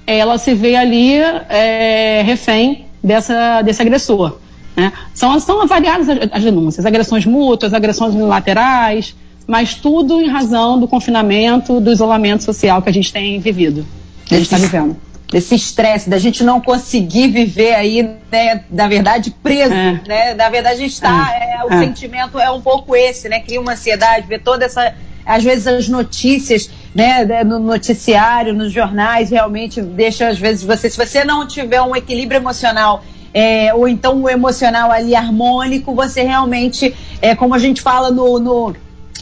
ela 0.05 0.37
se 0.37 0.53
vê 0.53 0.75
ali 0.75 1.13
é, 1.13 2.21
refém 2.25 2.85
dessa, 3.03 3.61
desse 3.61 3.81
agressor. 3.81 4.37
Né? 4.75 4.91
São, 5.13 5.39
são 5.39 5.65
variadas 5.67 6.07
as 6.31 6.43
denúncias, 6.43 6.85
agressões 6.85 7.25
mútuas, 7.25 7.73
agressões 7.73 8.13
unilaterais, 8.13 9.15
mas 9.47 9.75
tudo 9.75 10.21
em 10.21 10.27
razão 10.27 10.79
do 10.79 10.87
confinamento, 10.87 11.79
do 11.79 11.91
isolamento 11.91 12.43
social 12.43 12.81
que 12.81 12.89
a 12.89 12.93
gente 12.93 13.13
tem 13.13 13.39
vivido, 13.39 13.85
que 14.25 14.35
a 14.35 14.37
gente 14.37 14.47
está 14.47 14.57
vivendo 14.57 14.97
desse 15.31 15.55
estresse, 15.55 16.09
da 16.09 16.17
gente 16.17 16.43
não 16.43 16.61
conseguir 16.61 17.27
viver 17.27 17.73
aí, 17.73 18.03
né, 18.31 18.63
da 18.69 18.87
verdade, 18.87 19.35
preso, 19.43 19.73
é. 19.73 20.01
né? 20.07 20.33
Da 20.33 20.49
verdade, 20.49 20.75
a 20.75 20.79
gente 20.79 20.93
está, 20.93 21.29
é. 21.33 21.55
é, 21.59 21.65
o 21.65 21.73
é. 21.73 21.79
sentimento 21.79 22.39
é 22.39 22.49
um 22.51 22.61
pouco 22.61 22.95
esse, 22.95 23.27
né? 23.27 23.39
Cria 23.39 23.59
uma 23.59 23.73
ansiedade, 23.73 24.27
ver 24.27 24.41
toda 24.41 24.65
essa, 24.65 24.93
às 25.25 25.43
vezes 25.43 25.67
as 25.67 25.89
notícias, 25.89 26.69
né, 26.93 27.25
né, 27.25 27.43
no 27.43 27.59
noticiário, 27.59 28.53
nos 28.53 28.71
jornais, 28.71 29.31
realmente 29.31 29.81
deixa, 29.81 30.27
às 30.27 30.37
vezes, 30.37 30.63
você, 30.63 30.89
se 30.89 30.97
você 30.97 31.25
não 31.25 31.47
tiver 31.47 31.81
um 31.81 31.95
equilíbrio 31.95 32.39
emocional 32.39 33.03
é, 33.35 33.73
ou 33.73 33.85
então 33.85 34.23
o 34.23 34.29
emocional 34.29 34.89
ali 34.89 35.13
harmônico, 35.13 35.93
você 35.93 36.23
realmente, 36.23 36.95
é, 37.21 37.35
como 37.35 37.53
a 37.53 37.59
gente 37.59 37.81
fala 37.81 38.09
no, 38.09 38.39
no 38.39 38.75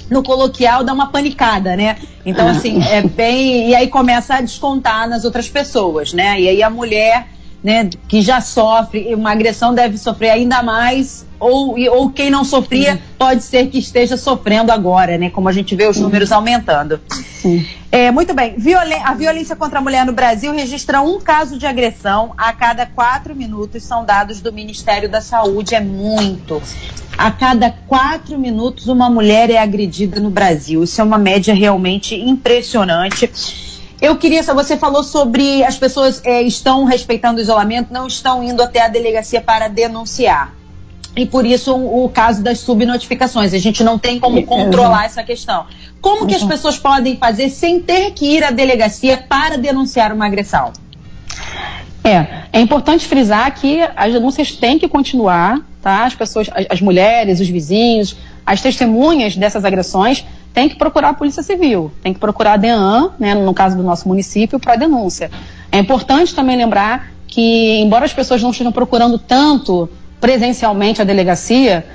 no 0.10 0.22
coloquial 0.22 0.84
dá 0.84 0.94
uma 0.94 1.08
panicada, 1.08 1.76
né? 1.76 1.98
Então, 2.26 2.48
assim, 2.48 2.84
é 2.84 3.02
bem. 3.08 3.70
E 3.70 3.76
aí 3.76 3.88
começa 3.88 4.36
a 4.36 4.42
descontar 4.42 5.10
nas 5.10 5.24
outras 5.26 5.50
pessoas, 5.50 6.14
né? 6.14 6.40
E 6.40 6.50
aí 6.50 6.62
a 6.62 6.70
mulher, 6.70 7.28
né, 7.64 7.90
que 8.08 8.22
já 8.22 8.42
sofre 8.42 9.16
uma 9.16 9.32
agressão 9.32 9.74
deve 9.74 9.98
sofrer 9.98 10.32
ainda 10.32 10.62
mais, 10.62 11.26
ou, 11.40 11.76
ou 11.92 12.10
quem 12.10 12.30
não 12.30 12.44
sofria 12.44 13.02
pode 13.18 13.44
ser 13.44 13.68
que 13.68 13.78
esteja 13.78 14.18
sofrendo 14.18 14.72
agora, 14.72 15.18
né? 15.18 15.30
Como 15.30 15.50
a 15.50 15.52
gente 15.52 15.76
vê 15.76 15.88
os 15.88 15.98
números 15.98 16.32
aumentando. 16.32 17.00
É, 17.92 18.12
muito 18.12 18.34
bem. 18.34 18.56
Violen 18.58 19.02
a 19.04 19.14
violência 19.14 19.56
contra 19.56 19.80
a 19.80 19.82
mulher 19.82 20.06
no 20.06 20.14
Brasil 20.14 20.54
registra 20.54 21.02
um 21.02 21.20
caso 21.20 21.58
de 21.58 21.66
agressão 21.66 22.34
a 22.38 22.54
cada 22.54 22.86
quatro 22.86 23.36
minutos, 23.36 23.84
são 23.84 24.06
dados 24.06 24.42
do 24.42 24.54
Ministério 24.54 25.10
da 25.10 25.22
Saúde. 25.22 25.76
É 25.76 25.82
muito. 25.82 26.62
A 27.18 27.30
cada 27.30 27.70
quatro 27.70 28.40
minutos, 28.40 28.88
uma 28.88 29.10
mulher 29.10 29.50
é 29.50 29.58
agredida 29.58 30.20
no 30.20 30.30
Brasil. 30.30 30.84
Isso 30.84 31.00
é 31.00 31.04
uma 31.04 31.18
média 31.18 31.54
realmente 31.54 32.16
impressionante. 32.16 33.30
Eu 34.02 34.18
queria, 34.18 34.44
você 34.44 34.76
falou 34.76 35.04
sobre 35.04 35.64
as 35.64 35.78
pessoas 35.78 36.22
é, 36.26 36.42
estão 36.42 36.84
respeitando 36.84 37.40
o 37.40 37.42
isolamento, 37.42 37.94
não 37.94 38.08
estão 38.08 38.44
indo 38.44 38.62
até 38.62 38.82
a 38.82 38.88
delegacia 38.88 39.42
para 39.42 39.68
denunciar. 39.68 40.54
E 41.16 41.26
por 41.26 41.46
isso 41.46 41.76
o, 41.76 42.10
caso 42.10 42.42
das 42.42 42.60
subnotificações. 42.60 43.54
A 43.54 43.60
gente 43.60 43.84
não 43.84 44.00
tem 44.00 44.20
como 44.20 44.44
controlar 44.44 45.06
essa 45.06 45.24
questão. 45.24 45.66
Como 46.02 46.26
que 46.26 46.34
as 46.34 46.44
pessoas 46.44 46.78
podem 46.78 47.18
fazer 47.18 47.50
sem 47.50 47.80
ter 47.80 48.12
que 48.12 48.26
ir 48.26 48.44
à 48.44 48.50
delegacia 48.50 49.18
para 49.18 49.58
denunciar 49.58 50.12
uma 50.12 50.26
agressão? 50.26 50.74
É, 52.04 52.44
é 52.52 52.60
importante 52.60 53.08
frisar 53.08 53.54
que 53.54 53.80
as 53.96 54.12
denúncias 54.12 54.52
têm 54.52 54.78
que 54.78 54.88
continuar, 54.88 55.62
tá? 55.82 56.06
As 56.06 56.16
pessoas, 56.16 56.50
as, 56.52 56.66
as 56.70 56.82
mulheres, 56.82 57.40
os 57.40 57.48
vizinhos, 57.48 58.18
as 58.46 58.60
testemunhas 58.60 59.38
dessas 59.38 59.64
agressões 59.64 60.26
têm 60.54 60.70
que 60.70 60.76
procurar 60.76 61.10
a 61.10 61.14
Polícia 61.14 61.42
Civil, 61.42 61.92
tem 62.02 62.14
que 62.14 62.20
procurar 62.20 62.54
a 62.54 62.58
DEAN, 62.58 63.12
né, 63.20 63.34
no 63.34 63.54
caso 63.54 63.76
do 63.76 63.84
nosso 63.84 64.08
município, 64.08 64.60
para 64.60 64.76
denúncia. 64.76 65.32
É 65.72 65.80
importante 65.80 66.36
também 66.36 66.56
lembrar 66.56 67.12
que, 67.28 67.80
embora 67.82 68.06
as 68.06 68.14
pessoas 68.14 68.42
não 68.42 68.52
estejam 68.52 68.72
procurando 68.72 69.18
tanto 69.18 69.90
presencialmente 70.22 71.02
a 71.02 71.04
delegacia, 71.04 71.86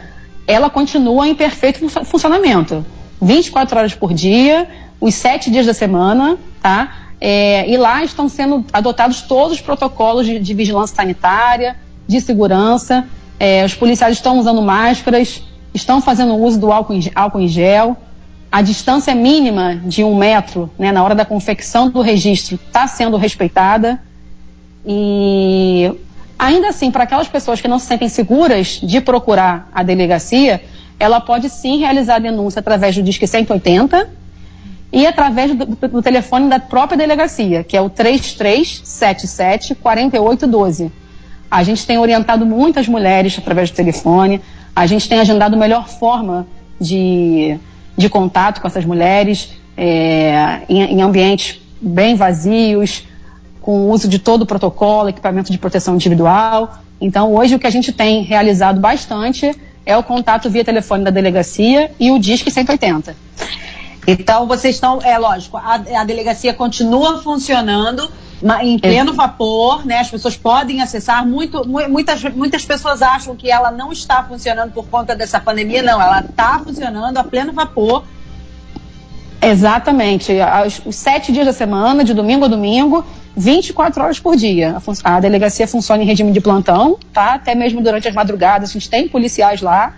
ela 0.47 0.69
continua 0.69 1.29
em 1.29 1.35
perfeito 1.35 1.89
funcionamento. 2.05 2.85
24 3.23 3.79
horas 3.79 3.95
por 3.95 4.13
dia, 4.13 4.69
os 5.01 5.15
sete 5.15 5.51
dias 5.51 5.67
da 5.67 5.75
semana, 5.75 6.37
tá? 6.61 7.09
É, 7.21 7.69
e 7.69 7.77
lá 7.77 8.03
estão 8.03 8.29
sendo 8.29 8.65
adotados 8.73 9.23
todos 9.23 9.55
os 9.55 9.61
protocolos 9.61 10.27
de, 10.27 10.39
de 10.39 10.55
vigilância 10.55 10.97
sanitária, 10.97 11.77
de 12.07 12.21
segurança. 12.21 13.07
É, 13.39 13.65
os 13.65 13.75
policiais 13.75 14.17
estão 14.17 14.39
usando 14.39 14.63
máscaras, 14.63 15.43
estão 15.75 16.01
fazendo 16.01 16.35
uso 16.35 16.59
do 16.59 16.73
álcool 16.73 16.95
em, 16.95 17.11
álcool 17.15 17.41
em 17.41 17.49
gel. 17.49 17.97
A 18.51 18.63
distância 18.63 19.15
mínima 19.15 19.77
de 19.77 20.03
um 20.03 20.17
metro 20.17 20.71
né, 20.79 20.91
na 20.91 21.03
hora 21.05 21.15
da 21.15 21.25
confecção 21.25 21.91
do 21.91 22.01
registro 22.01 22.57
está 22.57 22.87
sendo 22.87 23.17
respeitada. 23.17 24.01
E 24.87 25.93
ainda 26.39 26.69
assim, 26.69 26.91
para 26.91 27.05
aquelas 27.05 27.29
pessoas 27.29 27.61
que 27.61 27.69
não 27.69 27.79
se 27.79 27.87
sentem 27.87 28.09
seguras 28.09 28.81
de 28.83 29.01
procurar 29.03 29.69
a 29.75 29.83
delegacia, 29.83 30.63
ela 30.99 31.21
pode 31.21 31.51
sim 31.51 31.79
realizar 31.79 32.17
a 32.17 32.19
denúncia 32.19 32.61
através 32.61 32.97
do 32.97 33.03
Disque 33.03 33.27
180 33.27 34.09
e 34.91 35.07
através 35.07 35.55
do, 35.55 35.67
do, 35.67 36.03
telefone 36.03 36.49
da 36.49 36.59
própria 36.59 36.97
delegacia, 36.97 37.63
que 37.63 37.77
é 37.77 37.81
o 37.81 37.91
3377 37.91 39.75
4812. 39.75 40.91
A 41.51 41.63
gente 41.63 41.87
tem 41.87 41.99
orientado 41.99 42.45
muitas 42.47 42.89
mulheres 42.89 43.39
através 43.39 43.71
do 43.71 43.77
telefone, 43.77 44.41
a 44.75 44.87
gente 44.87 45.09
tem 45.09 45.21
agendado 45.21 45.55
a 45.55 45.59
melhor 45.59 45.89
forma 45.89 46.47
de, 46.81 47.59
de 47.99 48.09
contato 48.09 48.61
com 48.61 48.69
essas 48.69 48.85
mulheres 48.85 49.51
é, 49.77 50.63
em, 50.69 50.83
em 50.83 51.03
ambientes 51.03 51.61
bem 51.81 52.15
vazios, 52.15 53.05
com 53.61 53.83
o 53.83 53.91
uso 53.91 54.09
de 54.09 54.19
todo 54.19 54.43
o 54.43 54.47
protocolo, 54.47 55.09
equipamento 55.09 55.53
de 55.53 55.59
proteção 55.59 55.97
individual. 55.97 56.79
Então, 57.01 57.35
hoje 57.35 57.57
o 57.57 57.59
que 57.59 57.67
a 57.67 57.71
gente 57.71 57.93
tem 57.93 58.23
realizado 58.23 58.81
bastante 58.81 59.55
é 59.85 59.97
o 59.97 60.03
contato 60.03 60.49
via 60.49 60.65
telefone 60.65 61.05
da 61.05 61.11
delegacia 61.11 61.91
e 61.99 62.11
o 62.11 62.19
Disque 62.19 62.51
180. 62.51 63.17
Então, 64.07 64.47
vocês 64.47 64.77
estão, 64.77 65.01
é 65.03 65.19
lógico, 65.19 65.57
a, 65.57 65.75
a 65.75 66.05
delegacia 66.05 66.55
continua 66.55 67.21
funcionando 67.21 68.09
em 68.63 68.79
pleno 68.79 69.13
vapor, 69.13 69.85
né? 69.85 70.01
As 70.01 70.11
pessoas 70.11 70.37
podem 70.37 70.81
acessar. 70.81 71.27
Muito, 71.27 71.67
muitas, 71.67 72.23
muitas 72.35 72.65
pessoas 72.65 73.03
acham 73.03 73.35
que 73.35 73.51
ela 73.51 73.71
não 73.71 73.93
está 73.93 74.23
funcionando 74.23 74.73
por 74.73 74.87
conta 74.87 75.15
dessa 75.15 75.41
pandemia. 75.41 75.83
Não, 75.83 76.01
ela 76.01 76.21
está 76.21 76.61
funcionando 76.61 77.19
a 77.19 77.25
pleno 77.25 77.53
vapor. 77.53 78.05
Exatamente. 79.41 80.33
Os 80.85 80.97
sete 80.97 81.33
dias 81.33 81.47
da 81.47 81.53
semana, 81.53 82.05
de 82.05 82.13
domingo 82.13 82.45
a 82.45 82.49
domingo, 82.49 83.05
24 83.37 84.03
horas 84.03 84.19
por 84.19 84.37
dia. 84.37 84.77
A, 85.05 85.17
a 85.17 85.21
delegacia 85.21 85.67
funciona 85.67 86.03
em 86.03 86.07
regime 86.07 86.33
de 86.33 86.41
plantão, 86.41 86.99
tá? 87.13 87.35
Até 87.35 87.55
mesmo 87.55 87.81
durante 87.81 88.09
as 88.09 88.15
madrugadas, 88.15 88.71
a 88.71 88.73
gente 88.73 88.89
tem 88.89 89.09
policiais 89.09 89.63
lá. 89.63 89.95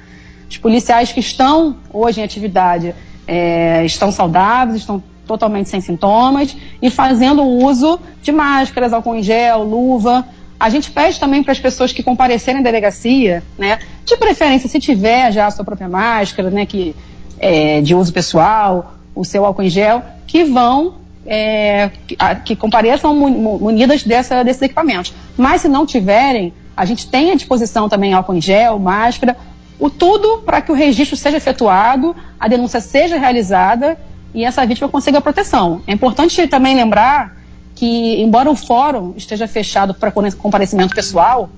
Os 0.49 0.59
policiais 0.59 1.12
que 1.12 1.20
estão 1.20 1.76
hoje 1.92 2.20
em 2.20 2.25
atividade 2.25 2.94
é, 3.26 3.85
estão 3.85 4.11
saudáveis, 4.11 4.80
estão 4.80 5.02
totalmente 5.30 5.68
sem 5.68 5.80
sintomas 5.80 6.56
e 6.82 6.90
fazendo 6.90 7.44
uso 7.44 8.00
de 8.20 8.32
máscaras, 8.32 8.92
álcool 8.92 9.14
em 9.14 9.22
gel, 9.22 9.62
luva. 9.62 10.26
A 10.58 10.68
gente 10.68 10.90
pede 10.90 11.20
também 11.20 11.40
para 11.40 11.52
as 11.52 11.60
pessoas 11.60 11.92
que 11.92 12.02
comparecerem 12.02 12.60
à 12.60 12.64
delegacia, 12.64 13.40
né, 13.56 13.78
de 14.04 14.16
preferência, 14.16 14.68
se 14.68 14.80
tiver 14.80 15.30
já 15.30 15.46
a 15.46 15.50
sua 15.52 15.64
própria 15.64 15.88
máscara, 15.88 16.50
né, 16.50 16.66
que, 16.66 16.96
é, 17.38 17.80
de 17.80 17.94
uso 17.94 18.12
pessoal, 18.12 18.94
o 19.14 19.25
seu 19.25 19.46
álcool 19.46 19.62
em 19.62 19.70
gel, 19.70 20.02
que 20.26 20.42
vão, 20.42 20.96
é, 21.25 21.90
que, 22.08 22.16
que, 22.44 22.56
compareçam 22.56 23.14
munidas 23.14 24.02
dessa, 24.02 24.42
desses 24.42 24.62
equipamentos. 24.62 25.14
Mas 25.37 25.60
se 25.60 25.68
não 25.68 25.87
tiverem, 25.87 26.52
a 26.76 26.84
gente 26.84 27.06
tem 27.06 27.30
à 27.30 27.37
disposição 27.37 27.88
também 27.88 28.12
álcool 28.14 28.34
em 28.34 28.40
gel, 28.40 28.80
máscara, 28.80 29.37
o 29.78 29.88
tudo 29.88 30.42
para 30.44 30.60
que 30.60 30.72
o 30.72 30.75
registro 30.75 31.16
seja 31.16 31.37
efetuado, 31.37 32.16
a 32.38 32.49
denúncia 32.49 32.80
seja 32.80 33.16
realizada 33.16 33.96
e 34.34 34.44
essa 34.44 34.64
vítima 34.64 34.88
consiga 34.88 35.20
proteção. 35.20 35.82
É 35.87 35.92
importante 35.92 36.46
também 36.46 36.75
lembrar 36.75 37.37
que, 37.75 38.20
embora 38.20 38.50
o 38.50 38.56
fórum 38.56 39.14
esteja 39.16 39.49
fechado 39.49 39.94
para 39.94 40.12
comparecimento 40.38 40.94
pessoal, 40.94 41.49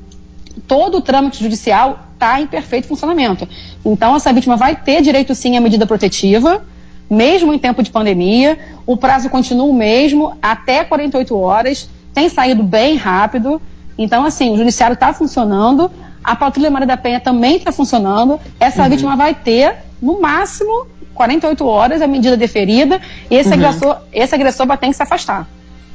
todo 0.66 0.98
o 0.98 1.00
trâmite 1.00 1.42
judicial 1.42 2.06
está 2.14 2.40
em 2.40 2.46
perfeito 2.46 2.86
funcionamento. 2.86 3.48
Então, 3.84 4.14
essa 4.14 4.32
vítima 4.32 4.56
vai 4.56 4.76
ter 4.76 5.02
direito 5.02 5.34
sim 5.34 5.56
à 5.56 5.60
medida 5.60 5.86
protetiva, 5.86 6.64
mesmo 7.10 7.52
em 7.52 7.58
tempo 7.58 7.82
de 7.82 7.90
pandemia. 7.90 8.58
O 8.86 8.96
prazo 8.96 9.28
continua 9.28 9.66
o 9.66 9.74
mesmo, 9.74 10.36
até 10.40 10.84
48 10.84 11.36
horas, 11.36 11.88
tem 12.14 12.28
saído 12.28 12.62
bem 12.62 12.96
rápido. 12.96 13.60
Então, 13.98 14.24
assim, 14.24 14.50
o 14.50 14.56
judiciário 14.56 14.94
está 14.94 15.12
funcionando. 15.12 15.90
A 16.22 16.36
Patrulha 16.36 16.70
Maria 16.70 16.86
da 16.86 16.96
Penha 16.96 17.18
também 17.18 17.56
está 17.56 17.72
funcionando. 17.72 18.38
Essa 18.60 18.84
uhum. 18.84 18.88
vítima 18.88 19.16
vai 19.16 19.34
ter, 19.34 19.76
no 20.00 20.20
máximo, 20.20 20.86
48 21.14 21.66
horas 21.66 22.02
a 22.02 22.06
medida 22.06 22.36
deferida 22.36 23.00
e 23.30 23.36
esse, 23.36 23.48
uhum. 23.48 23.54
agressor, 23.54 23.98
esse 24.12 24.34
agressor 24.34 24.66
vai 24.66 24.78
ter 24.78 24.88
que 24.88 24.94
se 24.94 25.02
afastar. 25.02 25.46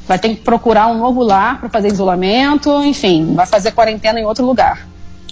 Vai 0.08 0.18
ter 0.18 0.30
que 0.30 0.36
procurar 0.38 0.88
um 0.88 0.98
novo 0.98 1.22
lar 1.22 1.60
para 1.60 1.70
fazer 1.70 1.90
isolamento, 1.90 2.84
enfim, 2.84 3.34
vai 3.34 3.46
fazer 3.46 3.72
quarentena 3.72 4.20
em 4.20 4.26
outro 4.26 4.46
lugar. 4.46 4.88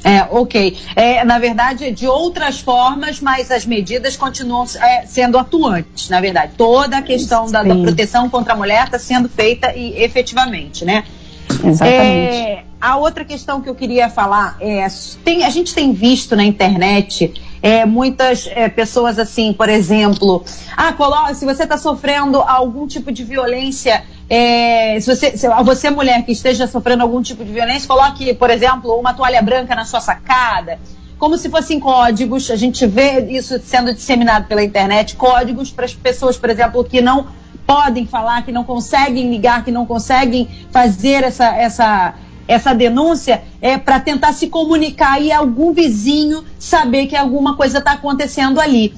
É, 0.05 0.21
ok. 0.29 0.77
É, 0.95 1.23
na 1.23 1.39
verdade, 1.39 1.89
de 1.89 2.05
outras 2.05 2.59
formas, 2.59 3.19
mas 3.19 3.49
as 3.49 3.65
medidas 3.65 4.15
continuam 4.15 4.67
é, 4.79 5.03
sendo 5.07 5.35
atuantes, 5.35 6.09
na 6.09 6.21
verdade. 6.21 6.51
Toda 6.55 6.97
a 6.97 7.01
questão 7.01 7.49
da, 7.49 7.63
da, 7.63 7.75
proteção 7.75 8.29
contra 8.29 8.53
a 8.53 8.55
mulher 8.55 8.85
está 8.85 8.99
sendo 8.99 9.27
feita 9.27 9.73
e 9.75 10.03
efetivamente, 10.03 10.85
né? 10.85 11.05
Exatamente. 11.49 12.35
É, 12.37 12.64
a 12.79 12.97
outra 12.97 13.23
questão 13.23 13.61
que 13.61 13.69
eu 13.69 13.75
queria 13.75 14.09
falar 14.09 14.57
é: 14.59 14.85
tem, 15.23 15.43
a 15.43 15.49
gente 15.49 15.73
tem 15.73 15.93
visto 15.93 16.35
na 16.35 16.43
internet 16.43 17.33
é, 17.61 17.85
muitas 17.85 18.47
é, 18.47 18.69
pessoas 18.69 19.17
assim, 19.17 19.51
por 19.51 19.69
exemplo, 19.69 20.43
ah, 20.77 20.93
coloca, 20.93 21.33
se 21.33 21.45
você 21.45 21.63
está 21.63 21.77
sofrendo 21.77 22.39
algum 22.39 22.85
tipo 22.85 23.11
de 23.11 23.23
violência, 23.23 24.03
é, 24.29 24.99
se 24.99 25.15
você, 25.15 25.35
se 25.35 25.47
você 25.63 25.89
mulher 25.89 26.23
que 26.23 26.31
esteja 26.31 26.67
sofrendo 26.67 27.01
algum 27.01 27.21
tipo 27.21 27.43
de 27.43 27.51
violência, 27.51 27.87
coloque, 27.87 28.33
por 28.35 28.49
exemplo, 28.51 28.95
uma 28.99 29.13
toalha 29.13 29.41
branca 29.41 29.73
na 29.73 29.83
sua 29.83 29.99
sacada, 29.99 30.79
como 31.17 31.37
se 31.37 31.49
fossem 31.49 31.79
códigos. 31.79 32.51
A 32.51 32.55
gente 32.55 32.85
vê 32.85 33.21
isso 33.31 33.59
sendo 33.63 33.93
disseminado 33.93 34.45
pela 34.47 34.63
internet, 34.63 35.15
códigos 35.15 35.71
para 35.71 35.85
as 35.85 35.93
pessoas, 35.95 36.37
por 36.37 36.51
exemplo, 36.51 36.83
que 36.83 37.01
não 37.01 37.27
podem 37.65 38.05
falar, 38.05 38.43
que 38.43 38.51
não 38.51 38.63
conseguem 38.63 39.29
ligar, 39.31 39.63
que 39.65 39.71
não 39.71 39.85
conseguem 39.85 40.47
fazer 40.71 41.23
essa, 41.23 41.47
essa 41.47 42.13
essa 42.47 42.73
denúncia 42.73 43.43
é 43.61 43.77
para 43.77 43.99
tentar 43.99 44.33
se 44.33 44.47
comunicar 44.47 45.21
e 45.21 45.31
algum 45.31 45.73
vizinho 45.73 46.43
saber 46.59 47.07
que 47.07 47.15
alguma 47.15 47.55
coisa 47.55 47.79
está 47.79 47.93
acontecendo 47.93 48.59
ali. 48.59 48.93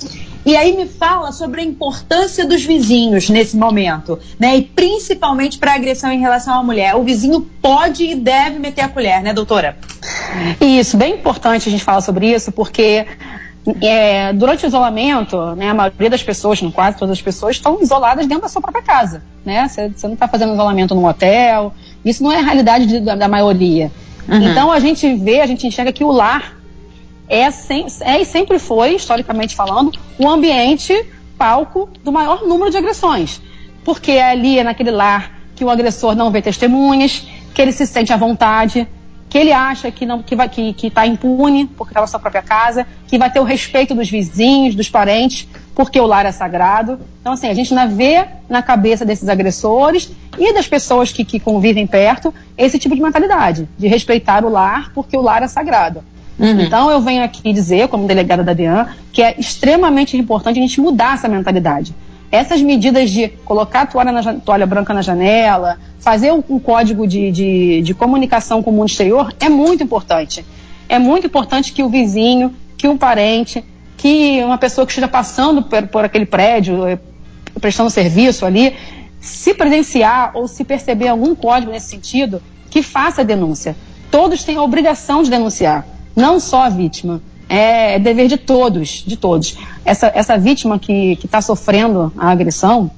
E 0.46 0.56
aí 0.56 0.78
me 0.78 0.86
fala 0.86 1.34
sobre 1.34 1.60
a 1.60 1.64
importância 1.64 2.46
dos 2.46 2.64
vizinhos 2.64 3.30
nesse 3.30 3.58
momento, 3.58 4.18
né? 4.40 4.56
E 4.56 4.62
principalmente 4.62 5.58
para 5.58 5.74
agressão 5.74 6.10
em 6.10 6.22
relação 6.22 6.54
à 6.54 6.64
mulher. 6.64 6.96
O 6.96 7.04
vizinho 7.04 7.42
pode 7.62 8.06
e 8.06 8.16
deve 8.16 8.58
meter 8.58 8.82
a 8.82 8.88
colher, 8.88 9.22
né, 9.22 9.34
doutora? 9.34 9.78
Isso, 10.62 10.96
bem 10.96 11.16
importante 11.16 11.68
a 11.68 11.72
gente 11.72 11.84
falar 11.84 12.00
sobre 12.00 12.34
isso, 12.34 12.50
porque 12.54 13.06
é, 13.82 14.32
durante 14.32 14.66
o 14.66 14.68
isolamento, 14.68 15.54
né, 15.56 15.70
a 15.70 15.74
maioria 15.74 16.10
das 16.10 16.24
pessoas, 16.24 16.62
quase 16.74 16.98
todas 16.98 17.18
as 17.18 17.22
pessoas, 17.22 17.58
estão 17.58 17.82
isoladas 17.82 18.26
dentro 18.26 18.44
da 18.44 18.50
sua 18.50 18.62
própria 18.62 18.84
casa. 18.84 19.22
Né? 19.44 19.68
Você, 19.68 19.90
você 19.90 20.08
não 20.08 20.14
está 20.14 20.30
fazendo 20.30 20.54
isolamento 20.54 20.96
num 20.96 21.06
hotel, 21.06 21.74
isso 22.10 22.24
não 22.24 22.32
é 22.32 22.38
a 22.38 22.42
realidade 22.42 22.86
de, 22.86 23.00
da, 23.00 23.16
da, 23.16 23.28
maioria. 23.28 23.92
Uhum. 24.28 24.42
Então 24.42 24.72
a 24.72 24.80
gente 24.80 25.14
vê, 25.16 25.42
a 25.42 25.46
gente 25.46 25.66
enxerga 25.66 25.92
que 25.92 26.04
o 26.04 26.12
lar 26.12 26.58
é, 27.28 27.50
sem, 27.52 27.86
é 28.02 28.22
e 28.22 28.26
sempre 28.26 28.60
foi, 28.60 28.96
historicamente 28.96 29.56
falando, 29.56 29.92
o 30.18 30.28
ambiente 30.28 30.94
palco 31.38 31.90
do 32.04 32.12
maior 32.12 32.46
número 32.46 32.72
de 32.72 32.78
agressões. 32.78 33.42
Porque 33.84 34.12
é 34.12 34.32
ali, 34.32 34.60
é 34.60 34.64
naquele 34.64 34.92
lar, 34.92 35.40
que 35.56 35.64
o 35.64 35.70
agressor 35.70 36.16
não 36.16 36.32
vê 36.32 36.42
testemunhas, 36.42 37.26
que 37.54 37.62
ele 37.62 37.72
se 37.72 37.86
sente 37.88 38.14
à 38.14 38.18
vontade, 38.18 38.88
que 39.30 39.38
ele 39.38 39.52
acha 39.52 39.92
que 39.92 40.06
não 40.06 40.22
que 40.22 40.36
vai 40.36 40.48
que 40.48 40.88
está 40.88 41.06
impune 41.06 41.66
porque 41.66 41.92
está 41.92 42.02
na 42.02 42.08
sua 42.08 42.20
própria 42.20 42.42
casa, 42.42 42.88
que 43.08 43.18
vai 43.18 43.32
ter 43.32 43.40
o 43.40 43.44
respeito 43.44 43.94
dos 43.94 44.10
vizinhos, 44.10 44.76
dos 44.76 44.90
parentes, 44.90 45.48
porque 45.78 46.00
o 46.00 46.08
lar 46.08 46.26
é 46.26 46.32
sagrado. 46.32 47.00
Então, 47.22 47.34
assim, 47.34 47.48
a 47.48 47.54
gente 47.54 47.72
ainda 47.72 47.86
vê 47.86 48.26
na 48.50 48.64
cabeça 48.64 49.06
desses 49.06 49.30
agressores 49.30 50.12
e 50.36 50.52
das 50.52 50.68
pessoas 50.68 51.12
que, 51.12 51.24
que 51.24 51.40
convivem 51.40 51.86
perto 51.86 52.34
esse 52.58 52.80
tipo 52.80 52.96
de 52.96 53.02
mentalidade, 53.02 53.70
de 53.78 53.88
respeitar 53.88 54.44
o 54.44 54.50
lar 54.50 54.92
porque 54.92 55.16
o 55.16 55.22
lar 55.22 55.44
é 55.44 55.48
sagrado. 55.48 56.04
Uhum. 56.40 56.62
Então, 56.62 56.90
eu 56.90 57.00
venho 57.00 57.24
aqui 57.24 57.54
dizer, 57.54 57.90
como 57.90 58.08
delegada 58.08 58.44
da 58.44 58.54
DEAN, 58.54 58.88
que 59.14 59.22
é 59.22 59.36
extremamente 59.38 60.18
importante 60.18 60.58
a 60.58 60.62
gente 60.64 60.82
mudar 60.82 61.14
essa 61.14 61.28
mentalidade. 61.28 61.94
Essas 62.32 62.60
medidas 62.60 63.12
de 63.12 63.28
colocar 63.46 63.82
a 63.82 63.86
toalha, 63.86 64.12
na, 64.12 64.34
toalha 64.34 64.66
branca 64.66 64.96
na 64.96 65.04
janela, 65.04 65.78
fazer 66.00 66.34
um, 66.34 66.44
um 66.50 66.58
código 66.58 67.06
de, 67.06 67.32
de, 67.32 67.82
de, 67.84 67.94
comunicação 67.94 68.64
com 68.64 68.72
o 68.72 68.74
mundo 68.74 68.90
exterior 68.90 69.32
é 69.40 69.48
muito 69.48 69.84
importante. 69.84 70.44
É 70.90 70.98
muito 70.98 71.28
importante 71.28 71.72
que 71.72 71.84
o 71.84 71.90
vizinho, 71.90 72.52
que 72.76 72.88
um 72.88 72.98
parente, 72.98 73.64
que 73.98 74.42
uma 74.44 74.58
pessoa 74.58 74.86
que 74.86 74.92
esteja 74.92 75.08
passando 75.08 75.64
por, 75.64 75.88
por 75.88 76.06
aquele 76.06 76.26
prédio, 76.26 76.86
eh, 76.86 77.00
prestando 77.60 77.90
serviço 77.90 78.46
ali, 78.46 78.76
se 79.20 79.54
presenciar 79.56 80.32
ou 80.36 80.48
se 80.48 80.64
perceber 80.64 81.08
algum 81.08 81.36
código 81.36 81.72
nesse 81.72 81.90
sentido, 81.90 82.42
que 82.70 82.84
faça 82.84 83.22
a 83.22 83.24
denúncia. 83.24 83.76
Todos 84.12 84.44
têm 84.44 84.58
a 84.58 84.62
obrigação 84.62 85.24
de 85.24 85.30
denunciar, 85.30 85.86
não 86.16 86.40
só 86.40 86.64
a 86.64 86.70
vítima. 86.70 87.22
É, 87.50 87.96
é 87.96 88.00
dever 88.00 88.28
de 88.28 88.38
todos, 88.38 89.04
de 89.08 89.16
todos. 89.18 89.58
essa, 89.84 90.12
essa 90.14 90.38
vítima 90.38 90.78
que 90.78 91.18
está 91.24 91.42
sofrendo 91.42 92.12
a 92.18 92.30
agressão, 92.30 92.92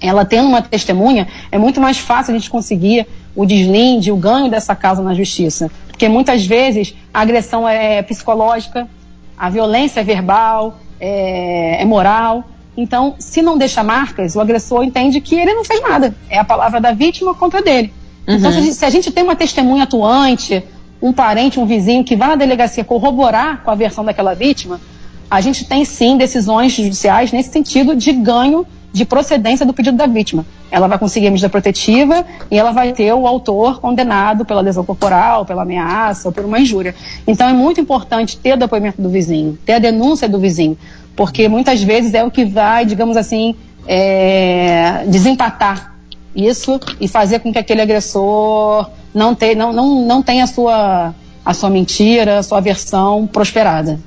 ela 0.00 0.24
tendo 0.24 0.48
uma 0.48 0.62
testemunha, 0.62 1.28
é 1.52 1.58
muito 1.58 1.80
mais 1.80 1.98
fácil 1.98 2.34
a 2.34 2.38
gente 2.38 2.50
conseguir 2.50 3.06
o 3.36 3.44
deslinde, 3.44 4.10
o 4.10 4.16
ganho 4.16 4.50
dessa 4.50 4.74
causa 4.74 5.02
na 5.02 5.14
justiça. 5.14 5.70
Porque 5.88 6.08
muitas 6.08 6.46
vezes 6.46 6.94
a 7.12 7.20
agressão 7.20 7.68
é 7.68 8.02
psicológica, 8.02 8.88
a 9.40 9.48
violência 9.48 10.00
é 10.00 10.04
verbal, 10.04 10.78
é, 11.00 11.80
é 11.80 11.84
moral. 11.86 12.44
Então, 12.76 13.14
se 13.18 13.40
não 13.40 13.56
deixa 13.56 13.82
marcas, 13.82 14.36
o 14.36 14.40
agressor 14.40 14.84
entende 14.84 15.18
que 15.18 15.34
ele 15.34 15.54
não 15.54 15.64
fez 15.64 15.80
nada. 15.80 16.14
É 16.28 16.38
a 16.38 16.44
palavra 16.44 16.78
da 16.78 16.92
vítima 16.92 17.34
contra 17.34 17.62
dele. 17.62 17.90
Então, 18.24 18.34
uhum. 18.34 18.58
Então, 18.58 18.62
se, 18.62 18.74
se 18.74 18.84
a 18.84 18.90
gente 18.90 19.10
tem 19.10 19.24
uma 19.24 19.34
testemunha 19.34 19.84
atuante, 19.84 20.62
um 21.00 21.10
parente, 21.10 21.58
um 21.58 21.64
vizinho 21.64 22.04
que 22.04 22.14
vá 22.14 22.28
na 22.28 22.36
delegacia 22.36 22.84
corroborar 22.84 23.62
com 23.64 23.70
a 23.70 23.74
versão 23.74 24.04
daquela 24.04 24.34
vítima, 24.34 24.78
a 25.30 25.40
gente 25.40 25.64
tem 25.64 25.86
sim 25.86 26.18
decisões 26.18 26.72
judiciais 26.72 27.32
nesse 27.32 27.50
sentido 27.50 27.96
de 27.96 28.12
ganho 28.12 28.66
de 28.92 29.04
procedência 29.04 29.64
do 29.64 29.72
pedido 29.72 29.96
da 29.96 30.06
vítima. 30.06 30.44
Ela 30.70 30.88
vai 30.88 30.98
conseguir 30.98 31.28
a 31.28 31.30
medida 31.30 31.48
protetiva 31.48 32.24
e 32.50 32.58
ela 32.58 32.72
vai 32.72 32.92
ter 32.92 33.12
o 33.12 33.26
autor 33.26 33.80
condenado 33.80 34.44
pela 34.44 34.60
lesão 34.60 34.84
corporal, 34.84 35.44
pela 35.44 35.62
ameaça 35.62 36.28
ou 36.28 36.32
por 36.32 36.44
uma 36.44 36.58
injúria. 36.58 36.94
Então 37.26 37.48
é 37.48 37.52
muito 37.52 37.80
importante 37.80 38.36
ter 38.36 38.54
o 38.54 38.56
depoimento 38.56 39.00
do 39.00 39.08
vizinho, 39.08 39.58
ter 39.64 39.74
a 39.74 39.78
denúncia 39.78 40.28
do 40.28 40.38
vizinho, 40.38 40.76
porque 41.14 41.48
muitas 41.48 41.82
vezes 41.82 42.14
é 42.14 42.24
o 42.24 42.30
que 42.30 42.44
vai, 42.44 42.84
digamos 42.84 43.16
assim, 43.16 43.54
é, 43.86 45.04
desempatar 45.06 45.94
isso 46.34 46.80
e 47.00 47.08
fazer 47.08 47.40
com 47.40 47.52
que 47.52 47.58
aquele 47.58 47.82
agressor 47.82 48.88
não, 49.14 49.36
não, 49.56 49.72
não, 49.72 50.06
não 50.06 50.22
tenha 50.22 50.44
a 50.44 50.46
sua, 50.46 51.14
a 51.44 51.54
sua 51.54 51.70
mentira, 51.70 52.38
a 52.38 52.42
sua 52.42 52.60
versão 52.60 53.26
prosperada. 53.26 53.98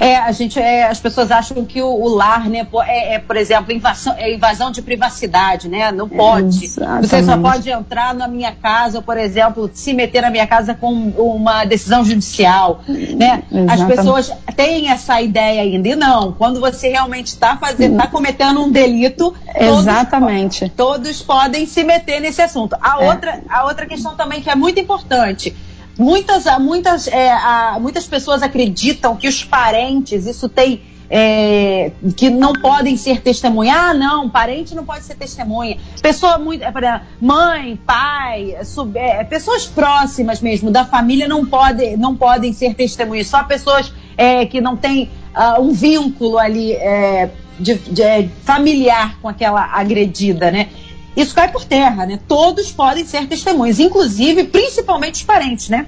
É, 0.00 0.16
a 0.16 0.32
gente, 0.32 0.58
é, 0.58 0.84
as 0.84 0.98
pessoas 0.98 1.30
acham 1.30 1.62
que 1.62 1.82
o, 1.82 1.86
o 1.86 2.08
lar, 2.08 2.48
né, 2.48 2.66
é, 2.86 3.14
é, 3.14 3.18
por 3.18 3.36
exemplo, 3.36 3.70
invasão, 3.70 4.14
é 4.16 4.34
invasão 4.34 4.70
de 4.70 4.80
privacidade, 4.80 5.68
né? 5.68 5.92
Não 5.92 6.08
pode. 6.08 6.64
Exatamente. 6.64 7.06
Você 7.06 7.22
só 7.22 7.36
pode 7.36 7.70
entrar 7.70 8.14
na 8.14 8.26
minha 8.26 8.50
casa, 8.52 9.02
por 9.02 9.18
exemplo, 9.18 9.70
se 9.74 9.92
meter 9.92 10.22
na 10.22 10.30
minha 10.30 10.46
casa 10.46 10.74
com 10.74 10.90
uma 10.90 11.66
decisão 11.66 12.02
judicial, 12.02 12.80
né? 12.88 13.42
Exatamente. 13.52 13.70
As 13.70 13.84
pessoas 13.84 14.32
têm 14.56 14.90
essa 14.90 15.20
ideia 15.20 15.60
ainda. 15.60 15.88
E 15.88 15.94
não, 15.94 16.32
quando 16.32 16.60
você 16.60 16.88
realmente 16.88 17.26
está 17.26 17.58
fazendo, 17.58 17.96
está 17.96 18.06
cometendo 18.06 18.62
um 18.62 18.70
delito, 18.70 19.34
Exatamente. 19.54 20.68
Todos, 20.70 21.00
todos 21.00 21.22
podem 21.22 21.66
se 21.66 21.84
meter 21.84 22.20
nesse 22.20 22.40
assunto. 22.40 22.74
A, 22.80 23.02
é. 23.02 23.08
outra, 23.08 23.42
a 23.48 23.64
outra 23.64 23.86
questão 23.86 24.16
também 24.16 24.40
que 24.40 24.48
é 24.48 24.54
muito 24.54 24.80
importante 24.80 25.54
Muitas, 26.00 26.46
muitas, 26.58 27.08
é, 27.08 27.30
muitas 27.78 28.06
pessoas 28.06 28.42
acreditam 28.42 29.14
que 29.16 29.28
os 29.28 29.44
parentes, 29.44 30.24
isso 30.24 30.48
tem. 30.48 30.80
É, 31.12 31.90
que 32.16 32.30
não 32.30 32.52
podem 32.52 32.96
ser 32.96 33.20
testemunha. 33.20 33.74
Ah, 33.74 33.92
não, 33.92 34.30
parente 34.30 34.74
não 34.74 34.86
pode 34.86 35.04
ser 35.04 35.16
testemunha. 35.16 35.76
Pessoa 36.00 36.38
muito. 36.38 36.62
É, 36.64 37.02
mãe, 37.20 37.78
pai, 37.84 38.56
sub, 38.64 38.96
é, 38.96 39.22
pessoas 39.24 39.66
próximas 39.66 40.40
mesmo 40.40 40.70
da 40.70 40.86
família 40.86 41.28
não, 41.28 41.44
pode, 41.44 41.96
não 41.98 42.16
podem 42.16 42.52
ser 42.54 42.74
testemunhas. 42.74 43.26
Só 43.26 43.42
pessoas 43.44 43.92
é, 44.16 44.46
que 44.46 44.60
não 44.60 44.76
têm 44.76 45.10
uh, 45.36 45.60
um 45.60 45.72
vínculo 45.72 46.38
ali 46.38 46.72
é, 46.72 47.28
de, 47.58 47.74
de, 47.74 48.02
é, 48.02 48.28
familiar 48.44 49.18
com 49.20 49.28
aquela 49.28 49.64
agredida, 49.64 50.50
né? 50.50 50.68
Isso 51.16 51.34
cai 51.34 51.50
por 51.50 51.64
terra, 51.64 52.06
né? 52.06 52.18
Todos 52.28 52.70
podem 52.70 53.04
ser 53.04 53.26
testemunhas, 53.26 53.78
inclusive, 53.80 54.44
principalmente 54.44 55.16
os 55.16 55.22
parentes, 55.22 55.68
né? 55.68 55.86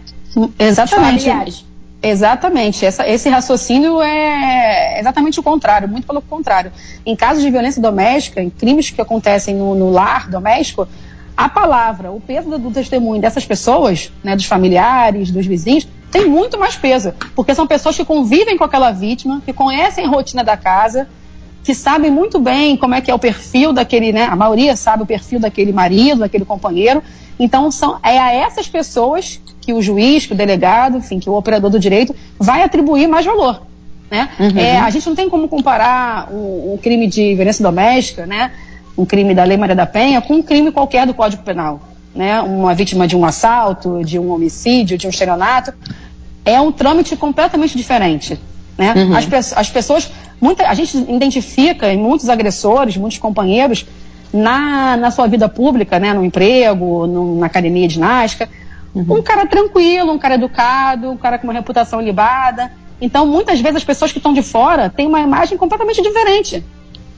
Exatamente. 0.59 1.31
Os 1.31 1.64
Exatamente. 2.02 2.85
Essa, 2.85 3.09
esse 3.09 3.29
raciocínio 3.29 4.02
é 4.02 4.99
exatamente 4.99 5.38
o 5.38 5.43
contrário, 5.43 5.88
muito 5.88 6.07
pelo 6.07 6.21
contrário. 6.21 6.73
Em 7.07 7.14
casos 7.14 7.43
de 7.43 7.50
violência 7.50 7.81
doméstica, 7.81 8.43
em 8.43 8.50
crimes 8.50 8.91
que 8.91 9.00
acontecem 9.00 9.55
no, 9.55 9.75
no 9.75 9.91
lar 9.91 10.29
doméstico, 10.29 10.88
a 11.37 11.49
palavra, 11.49 12.11
o 12.11 12.20
peso 12.20 12.51
do, 12.51 12.59
do 12.59 12.70
testemunho 12.73 13.20
dessas 13.20 13.46
pessoas, 13.46 14.12
né, 14.23 14.35
dos 14.35 14.46
familiares, 14.46 15.31
dos 15.31 15.46
vizinhos, 15.46 15.87
tem 16.11 16.27
muito 16.29 16.59
mais 16.59 16.77
peso, 16.77 17.14
porque 17.35 17.55
são 17.55 17.66
pessoas 17.66 17.96
que 17.96 18.05
convivem 18.05 18.59
com 18.59 18.64
aquela 18.64 18.90
vítima, 18.90 19.40
que 19.44 19.53
conhecem 19.53 20.05
a 20.05 20.09
rotina 20.09 20.44
da 20.44 20.57
casa, 20.57 21.09
que 21.62 21.75
sabem 21.75 22.11
muito 22.11 22.40
bem 22.40 22.77
como 22.77 22.94
é 22.94 23.01
que 23.01 23.11
é 23.11 23.14
o 23.14 23.18
perfil 23.18 23.72
daquele, 23.72 24.12
né? 24.12 24.25
A 24.25 24.35
maioria 24.35 24.75
sabe 24.75 25.03
o 25.03 25.07
perfil 25.07 25.38
daquele 25.38 25.72
marido, 25.72 26.20
daquele 26.20 26.44
companheiro. 26.44 27.03
Então 27.38 27.70
são 27.70 27.98
é 28.03 28.18
a 28.18 28.33
essas 28.33 28.68
pessoas 28.68 29.40
que 29.61 29.72
o 29.72 29.81
juiz, 29.81 30.27
que 30.27 30.33
o 30.33 30.37
delegado, 30.37 30.98
enfim, 30.98 31.20
que 31.20 31.31
o 31.31 31.35
operador 31.35 31.70
do 31.70 31.79
direito 31.79 32.14
vai 32.38 32.62
atribuir 32.62 33.07
mais 33.07 33.25
valor. 33.25 33.62
Né? 34.11 34.29
Uhum. 34.38 34.59
É, 34.59 34.79
a 34.79 34.90
gente 34.90 35.09
não 35.09 35.16
tem 35.16 35.31
como 35.31 35.48
comparar 35.48 36.29
um, 36.31 36.75
um, 36.75 36.79
crime 36.79 37.07
de 37.07 37.35
violência 37.35 37.62
doméstica, 37.62 38.27
né? 38.27 38.51
um 38.98 39.07
crime 39.07 39.35
da 39.35 39.44
Lei 39.44 39.57
Maria 39.57 39.75
da 39.75 39.87
Penha, 39.87 40.20
com 40.20 40.35
um 40.35 40.42
crime 40.42 40.70
qualquer 40.70 41.07
do 41.07 41.14
Código 41.14 41.42
Penal. 41.42 41.81
Né? 42.14 42.40
Uma 42.42 42.75
vítima 42.75 43.07
de 43.07 43.16
um 43.16 43.25
assalto, 43.25 44.05
de 44.05 44.18
um 44.18 44.31
homicídio, 44.31 44.98
de 44.98 45.07
um 45.07 45.11
estelionato. 45.11 45.72
É 46.44 46.61
um 46.61 46.70
trâmite 46.70 47.16
completamente 47.16 47.77
diferente. 47.77 48.38
Né? 48.76 48.94
Uhum. 48.96 49.14
As, 49.14 49.52
as, 49.52 49.70
pessoas, 49.70 50.11
muita, 50.40 50.66
a 50.66 50.74
gente 50.74 50.96
identifica 50.96 51.92
em 51.92 51.98
muitos 51.98 52.28
agressores, 52.28 52.96
muitos 52.96 53.18
companheiros, 53.18 53.87
na, 54.32 54.96
na 54.96 55.11
sua 55.11 55.26
vida 55.26 55.48
pública, 55.48 55.98
né? 55.98 56.12
no 56.14 56.24
emprego, 56.24 57.06
no, 57.06 57.38
na 57.38 57.46
academia 57.46 57.87
de 57.87 57.94
ginástica, 57.94 58.48
uhum. 58.94 59.18
um 59.18 59.22
cara 59.22 59.46
tranquilo, 59.46 60.12
um 60.12 60.18
cara 60.18 60.35
educado, 60.35 61.11
um 61.11 61.16
cara 61.16 61.38
com 61.38 61.46
uma 61.46 61.52
reputação 61.52 62.00
libada. 62.00 62.72
Então, 63.00 63.26
muitas 63.26 63.61
vezes, 63.61 63.76
as 63.76 63.85
pessoas 63.85 64.12
que 64.12 64.18
estão 64.18 64.32
de 64.32 64.42
fora 64.42 64.88
têm 64.88 65.06
uma 65.06 65.20
imagem 65.20 65.58
completamente 65.58 66.00
diferente. 66.00 66.64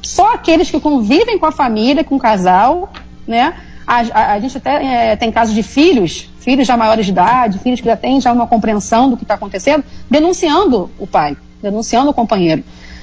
Só 0.03 0.33
aqueles 0.33 0.71
que 0.71 0.81
convivem 0.81 1.39
com 1.39 1.47
a 1.47 1.53
família, 1.53 2.03
com 2.03 2.17
o 2.17 2.19
casal, 2.19 2.91
né? 3.27 3.55
A, 3.87 4.01
a, 4.01 4.33
a 4.33 4.41
gente 4.41 4.57
até 4.57 5.13
é, 5.13 5.17
tem 5.17 5.31
casos 5.31 5.55
de 5.55 5.63
filhos, 5.63 6.31
filhos 6.41 6.67
já 6.67 6.77
maiores 6.77 7.07
de 7.07 7.13
idade, 7.13 7.59
filhos 7.59 7.81
que 7.81 7.87
já 7.87 7.97
têm 7.97 8.21
já 8.21 8.33
uma 8.33 8.47
compreensão 8.47 9.11
do 9.11 9.17
que 9.17 9.25
está 9.25 9.35
acontecendo, 9.35 9.85
denunciando 10.11 10.91
o 10.99 11.07
pai 11.07 11.37
denunciando 11.65 12.11
o 12.11 12.15
companheiro. 12.15 12.63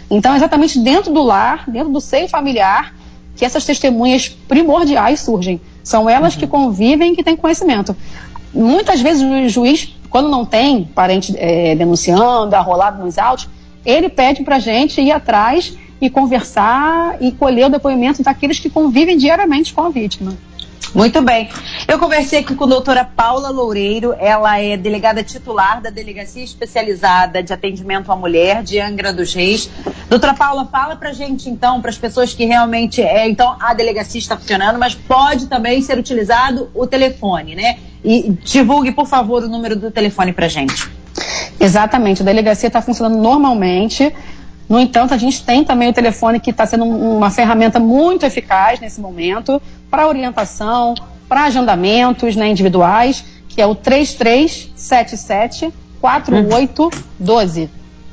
Então, 0.09 0.35
exatamente 0.35 0.79
dentro 0.79 1.11
do 1.11 1.21
lar, 1.21 1.65
dentro 1.67 1.91
do 1.91 1.99
seio 1.99 2.29
familiar, 2.29 2.93
que 3.35 3.43
essas 3.43 3.65
testemunhas 3.65 4.29
primordiais 4.29 5.21
surgem. 5.21 5.59
São 5.83 6.09
elas 6.09 6.35
uhum. 6.35 6.39
que 6.39 6.47
convivem 6.47 7.13
e 7.13 7.15
que 7.15 7.23
têm 7.23 7.35
conhecimento. 7.35 7.95
Muitas 8.53 9.01
vezes 9.01 9.23
o 9.23 9.49
juiz, 9.49 9.95
quando 10.09 10.29
não 10.29 10.45
tem 10.45 10.83
parente 10.83 11.33
é, 11.37 11.75
denunciando, 11.75 12.55
arrolado 12.55 13.03
nos 13.03 13.17
autos, 13.17 13.49
ele 13.83 14.09
pede 14.09 14.43
para 14.43 14.57
a 14.57 14.59
gente 14.59 15.01
ir 15.01 15.11
atrás 15.11 15.75
e 15.99 16.09
conversar 16.09 17.17
e 17.19 17.31
colher 17.31 17.67
o 17.67 17.69
depoimento 17.69 18.21
daqueles 18.21 18.59
que 18.59 18.69
convivem 18.69 19.17
diariamente 19.17 19.73
com 19.73 19.81
a 19.81 19.89
vítima. 19.89 20.33
Muito 20.93 21.21
bem. 21.21 21.47
Eu 21.87 21.97
conversei 21.97 22.39
aqui 22.39 22.53
com 22.53 22.65
a 22.65 22.67
doutora 22.67 23.05
Paula 23.05 23.49
Loureiro, 23.49 24.13
ela 24.19 24.59
é 24.59 24.75
delegada 24.75 25.23
titular 25.23 25.81
da 25.81 25.89
Delegacia 25.89 26.43
Especializada 26.43 27.41
de 27.41 27.53
Atendimento 27.53 28.11
à 28.11 28.15
Mulher 28.15 28.61
de 28.61 28.77
Angra 28.77 29.13
dos 29.13 29.33
Reis. 29.33 29.69
Doutora 30.09 30.33
Paula, 30.33 30.65
fala 30.65 30.97
pra 30.97 31.13
gente 31.13 31.49
então, 31.49 31.81
para 31.81 31.89
as 31.89 31.97
pessoas 31.97 32.33
que 32.33 32.43
realmente 32.43 33.01
é, 33.01 33.25
então 33.25 33.55
a 33.61 33.73
delegacia 33.73 34.19
está 34.19 34.35
funcionando, 34.35 34.77
mas 34.77 34.93
pode 34.93 35.47
também 35.47 35.81
ser 35.81 35.97
utilizado 35.97 36.69
o 36.73 36.85
telefone, 36.85 37.55
né? 37.55 37.77
E 38.03 38.29
divulgue, 38.43 38.91
por 38.91 39.07
favor, 39.07 39.43
o 39.43 39.47
número 39.47 39.77
do 39.77 39.91
telefone 39.91 40.33
pra 40.33 40.49
gente. 40.49 40.91
Exatamente, 41.57 42.21
a 42.21 42.25
delegacia 42.25 42.67
está 42.67 42.81
funcionando 42.81 43.17
normalmente. 43.17 44.13
No 44.71 44.79
entanto, 44.79 45.13
a 45.13 45.17
gente 45.17 45.43
tem 45.43 45.65
também 45.65 45.89
o 45.89 45.93
telefone 45.93 46.39
que 46.39 46.49
está 46.49 46.65
sendo 46.65 46.85
uma 46.85 47.29
ferramenta 47.29 47.77
muito 47.77 48.25
eficaz 48.25 48.79
nesse 48.79 49.01
momento 49.01 49.61
para 49.89 50.07
orientação, 50.07 50.95
para 51.27 51.43
agendamentos 51.43 52.37
né, 52.37 52.47
individuais, 52.47 53.21
que 53.49 53.61
é 53.61 53.67
o 53.67 53.75
3377 53.75 55.73
4812. 55.99 57.69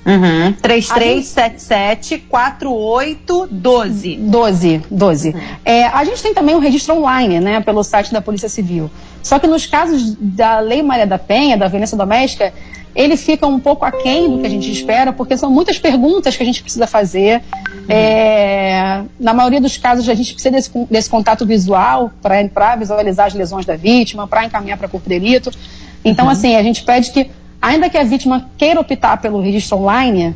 Uhum. 0.08 0.54
3377 0.62 2.18
4812. 2.30 4.16
12, 4.16 4.82
12. 4.90 5.28
Uhum. 5.28 5.40
É, 5.64 5.84
a 5.84 6.02
gente 6.04 6.22
tem 6.22 6.32
também 6.32 6.54
o 6.54 6.58
registro 6.58 6.96
online, 6.96 7.40
né, 7.40 7.60
pelo 7.60 7.84
site 7.84 8.10
da 8.10 8.22
Polícia 8.22 8.48
Civil. 8.48 8.90
Só 9.22 9.38
que 9.38 9.46
nos 9.46 9.66
casos 9.66 10.16
da 10.18 10.60
Lei 10.60 10.82
Maria 10.82 11.06
da 11.06 11.18
Penha, 11.18 11.58
da 11.58 11.68
violência 11.68 11.96
doméstica, 11.96 12.54
ele 12.94 13.16
fica 13.16 13.46
um 13.46 13.60
pouco 13.60 13.84
aquém 13.84 14.30
do 14.30 14.38
que 14.38 14.46
a 14.46 14.50
gente 14.50 14.72
espera, 14.72 15.12
porque 15.12 15.36
são 15.36 15.50
muitas 15.50 15.78
perguntas 15.78 16.36
que 16.36 16.42
a 16.42 16.46
gente 16.46 16.62
precisa 16.62 16.86
fazer. 16.86 17.42
É, 17.88 19.02
na 19.20 19.34
maioria 19.34 19.60
dos 19.60 19.76
casos, 19.76 20.08
a 20.08 20.14
gente 20.14 20.32
precisa 20.32 20.50
desse, 20.50 20.70
desse 20.90 21.10
contato 21.10 21.44
visual 21.44 22.10
para 22.22 22.76
visualizar 22.76 23.26
as 23.26 23.34
lesões 23.34 23.66
da 23.66 23.76
vítima, 23.76 24.26
para 24.26 24.44
encaminhar 24.44 24.78
para 24.78 24.88
corpo 24.88 25.08
de 25.08 25.18
delito. 25.18 25.50
Então, 26.04 26.24
uhum. 26.26 26.30
assim, 26.30 26.56
a 26.56 26.62
gente 26.62 26.82
pede 26.82 27.12
que, 27.12 27.30
ainda 27.60 27.88
que 27.88 27.98
a 27.98 28.04
vítima 28.04 28.48
queira 28.56 28.80
optar 28.80 29.16
pelo 29.18 29.40
registro 29.40 29.78
online, 29.78 30.34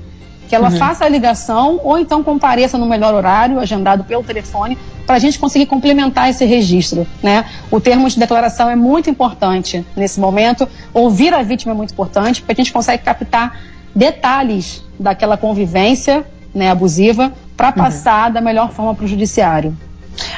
que 0.49 0.55
ela 0.55 0.71
uhum. 0.71 0.77
faça 0.77 1.05
a 1.05 1.09
ligação 1.09 1.81
ou 1.83 1.99
então 1.99 2.23
compareça 2.23 2.77
no 2.77 2.85
melhor 2.85 3.15
horário, 3.15 3.59
agendado 3.59 4.05
pelo 4.05 4.23
telefone, 4.23 4.77
para 5.07 5.17
a 5.17 5.19
gente 5.19 5.39
conseguir 5.39 5.67
complementar 5.67 6.29
esse 6.29 6.45
registro. 6.45 7.07
Né? 7.23 7.45
O 7.71 7.81
termo 7.81 8.09
de 8.09 8.19
declaração 8.19 8.69
é 8.69 8.77
muito 8.77 9.09
importante 9.09 9.85
nesse 9.97 10.21
momento, 10.21 10.69
ouvir 10.93 11.33
a 11.33 11.43
vítima 11.43 11.73
é 11.73 11.75
muito 11.75 11.93
importante, 11.93 12.43
porque 12.43 12.61
a 12.61 12.65
gente 12.65 12.73
consegue 12.73 13.03
captar 13.03 13.61
detalhes 13.95 14.85
daquela 14.99 15.37
convivência 15.37 16.25
né, 16.55 16.71
abusiva 16.71 17.33
para 17.57 17.69
uhum. 17.69 17.75
passar 17.75 18.27
uhum. 18.27 18.35
da 18.35 18.41
melhor 18.41 18.73
forma 18.73 18.95
para 18.95 19.05
o 19.05 19.09
judiciário. 19.09 19.77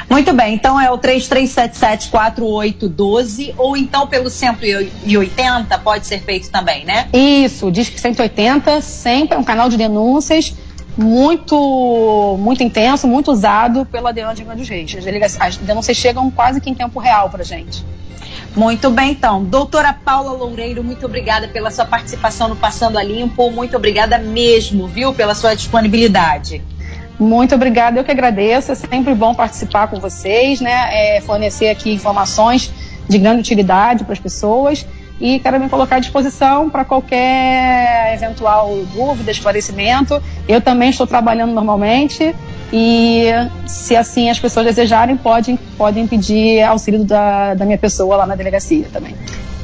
Muito 0.09 0.33
bem, 0.33 0.55
então 0.55 0.79
é 0.79 0.89
o 0.89 0.97
33774812 0.97 3.53
ou 3.57 3.75
então 3.75 4.07
pelo 4.07 4.29
180 4.29 5.77
pode 5.79 6.07
ser 6.07 6.21
feito 6.21 6.49
também, 6.49 6.85
né? 6.85 7.09
Isso, 7.11 7.69
diz 7.71 7.89
que 7.89 7.99
180 7.99 8.79
sempre 8.81 9.35
é 9.35 9.39
um 9.39 9.43
canal 9.43 9.67
de 9.69 9.75
denúncias 9.77 10.55
muito 10.97 12.37
muito 12.39 12.63
intenso, 12.63 13.05
muito 13.07 13.31
usado 13.31 13.85
pela 13.85 14.13
DEAN 14.13 14.33
de 14.33 14.43
Grande 14.43 14.63
Reis. 14.63 14.95
As 15.39 15.57
denúncias 15.57 15.97
chegam 15.97 16.31
quase 16.31 16.61
que 16.61 16.69
em 16.69 16.73
tempo 16.73 16.99
real 16.99 17.29
para 17.29 17.43
gente. 17.43 17.83
Muito 18.55 18.89
bem, 18.89 19.11
então. 19.11 19.43
Doutora 19.43 19.91
Paula 19.91 20.31
Loureiro, 20.31 20.81
muito 20.81 21.05
obrigada 21.05 21.49
pela 21.49 21.69
sua 21.69 21.85
participação 21.85 22.47
no 22.47 22.55
Passando 22.55 22.97
a 22.97 23.03
Limpo. 23.03 23.51
Muito 23.51 23.75
obrigada 23.75 24.17
mesmo, 24.17 24.87
viu, 24.87 25.13
pela 25.13 25.35
sua 25.35 25.53
disponibilidade. 25.53 26.63
Muito 27.19 27.55
obrigada, 27.55 27.99
eu 27.99 28.03
que 28.03 28.11
agradeço. 28.11 28.71
É 28.71 28.75
sempre 28.75 29.13
bom 29.13 29.33
participar 29.33 29.87
com 29.87 29.99
vocês, 29.99 30.59
né? 30.59 30.89
É, 31.17 31.21
fornecer 31.21 31.69
aqui 31.69 31.93
informações 31.93 32.71
de 33.07 33.17
grande 33.17 33.39
utilidade 33.39 34.03
para 34.03 34.13
as 34.13 34.19
pessoas 34.19 34.85
e 35.19 35.39
quero 35.39 35.59
me 35.59 35.69
colocar 35.69 35.97
à 35.97 35.99
disposição 35.99 36.69
para 36.69 36.83
qualquer 36.83 38.13
eventual 38.13 38.75
dúvida, 38.93 39.31
esclarecimento. 39.31 40.21
Eu 40.47 40.59
também 40.59 40.89
estou 40.89 41.07
trabalhando 41.07 41.53
normalmente 41.53 42.35
e, 42.73 43.27
se 43.65 43.95
assim 43.95 44.29
as 44.29 44.39
pessoas 44.39 44.65
desejarem, 44.65 45.15
podem, 45.15 45.57
podem 45.77 46.05
pedir 46.05 46.61
auxílio 46.63 47.05
da, 47.05 47.53
da 47.53 47.65
minha 47.65 47.77
pessoa 47.77 48.17
lá 48.17 48.25
na 48.25 48.35
delegacia 48.35 48.87
também. 48.91 49.15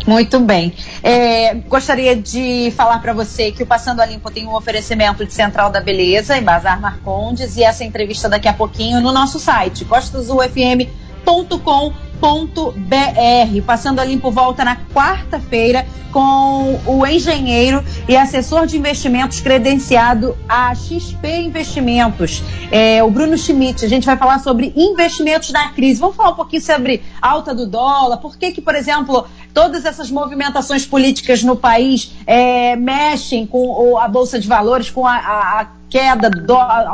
Muito 0.05 0.39
bem. 0.39 0.73
É, 1.03 1.55
gostaria 1.55 2.15
de 2.15 2.71
falar 2.75 2.99
para 2.99 3.13
você 3.13 3.51
que 3.51 3.63
o 3.63 3.65
Passando 3.65 4.01
a 4.01 4.05
Limpo 4.05 4.31
tem 4.31 4.47
um 4.47 4.55
oferecimento 4.55 5.25
de 5.25 5.33
Central 5.33 5.69
da 5.69 5.79
Beleza 5.79 6.37
e 6.37 6.41
Bazar 6.41 6.81
Marcondes 6.81 7.55
e 7.57 7.63
essa 7.63 7.83
entrevista 7.83 8.27
daqui 8.27 8.47
a 8.47 8.53
pouquinho 8.53 8.99
no 8.99 9.11
nosso 9.11 9.39
site, 9.39 9.85
costasufm.com.br 9.85 12.10
br 12.21 13.61
Passando 13.65 13.99
a 13.99 14.05
Limpo 14.05 14.31
volta 14.31 14.63
na 14.63 14.75
quarta-feira 14.93 15.85
com 16.11 16.79
o 16.85 17.05
engenheiro 17.07 17.83
e 18.07 18.15
assessor 18.15 18.67
de 18.67 18.77
investimentos 18.77 19.39
credenciado 19.39 20.37
a 20.47 20.75
XP 20.75 21.27
Investimentos, 21.37 22.43
é, 22.71 23.03
o 23.03 23.09
Bruno 23.09 23.37
Schmidt. 23.37 23.85
A 23.85 23.87
gente 23.87 24.05
vai 24.05 24.17
falar 24.17 24.39
sobre 24.39 24.73
investimentos 24.75 25.51
na 25.51 25.69
crise. 25.69 25.99
Vamos 25.99 26.15
falar 26.15 26.31
um 26.31 26.35
pouquinho 26.35 26.61
sobre 26.61 27.01
alta 27.21 27.55
do 27.55 27.65
dólar, 27.65 28.17
por 28.17 28.37
que 28.37 28.51
que, 28.51 28.61
por 28.61 28.75
exemplo, 28.75 29.25
todas 29.53 29.85
essas 29.85 30.11
movimentações 30.11 30.85
políticas 30.85 31.43
no 31.43 31.55
país 31.55 32.11
é, 32.27 32.75
mexem 32.75 33.45
com 33.45 33.97
a 33.97 34.07
Bolsa 34.07 34.39
de 34.39 34.47
Valores, 34.47 34.89
com 34.89 35.07
a, 35.07 35.15
a, 35.15 35.61
a 35.61 35.80
queda 35.91 36.29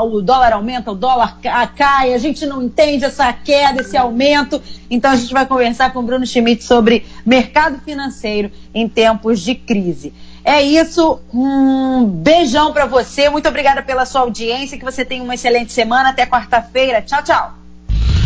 o 0.02 0.22
dólar 0.22 0.54
aumenta, 0.54 0.92
o 0.92 0.96
dólar 0.96 1.38
cai, 1.76 2.16
a 2.16 2.18
gente 2.18 2.46
não 2.48 2.64
entende 2.64 3.06
essa 3.06 3.32
queda, 3.32 3.82
esse 3.82 3.96
aumento. 3.96 4.60
Então 4.90 5.12
a 5.12 5.16
gente 5.16 5.32
vai 5.32 5.46
conversar 5.46 5.94
com 5.94 6.00
o 6.00 6.04
Bruno 6.04 6.26
Schmidt 6.26 6.64
sobre 6.64 7.06
mercado 7.24 7.80
financeiro 7.86 8.52
em 8.74 8.90
tempos 8.90 9.40
de 9.40 9.54
crise. 9.54 10.12
É 10.44 10.62
isso, 10.62 11.20
um 11.32 12.06
beijão 12.06 12.74
para 12.74 12.86
você, 12.86 13.30
muito 13.30 13.48
obrigada 13.48 13.84
pela 13.84 14.06
sua 14.06 14.22
audiência, 14.22 14.78
que 14.78 14.86
você 14.86 15.06
tenha 15.06 15.22
uma 15.22 15.36
excelente 15.36 15.74
semana, 15.74 16.10
até 16.10 16.26
quarta-feira, 16.26 17.02
tchau, 17.02 17.22
tchau. 17.22 17.54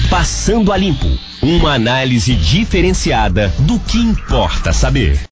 Passando 0.10 0.72
a 0.72 0.78
Limpo, 0.78 1.08
uma 1.42 1.74
análise 1.74 2.36
diferenciada 2.36 3.52
do 3.60 3.80
que 3.80 3.98
importa 3.98 4.72
saber. 4.72 5.20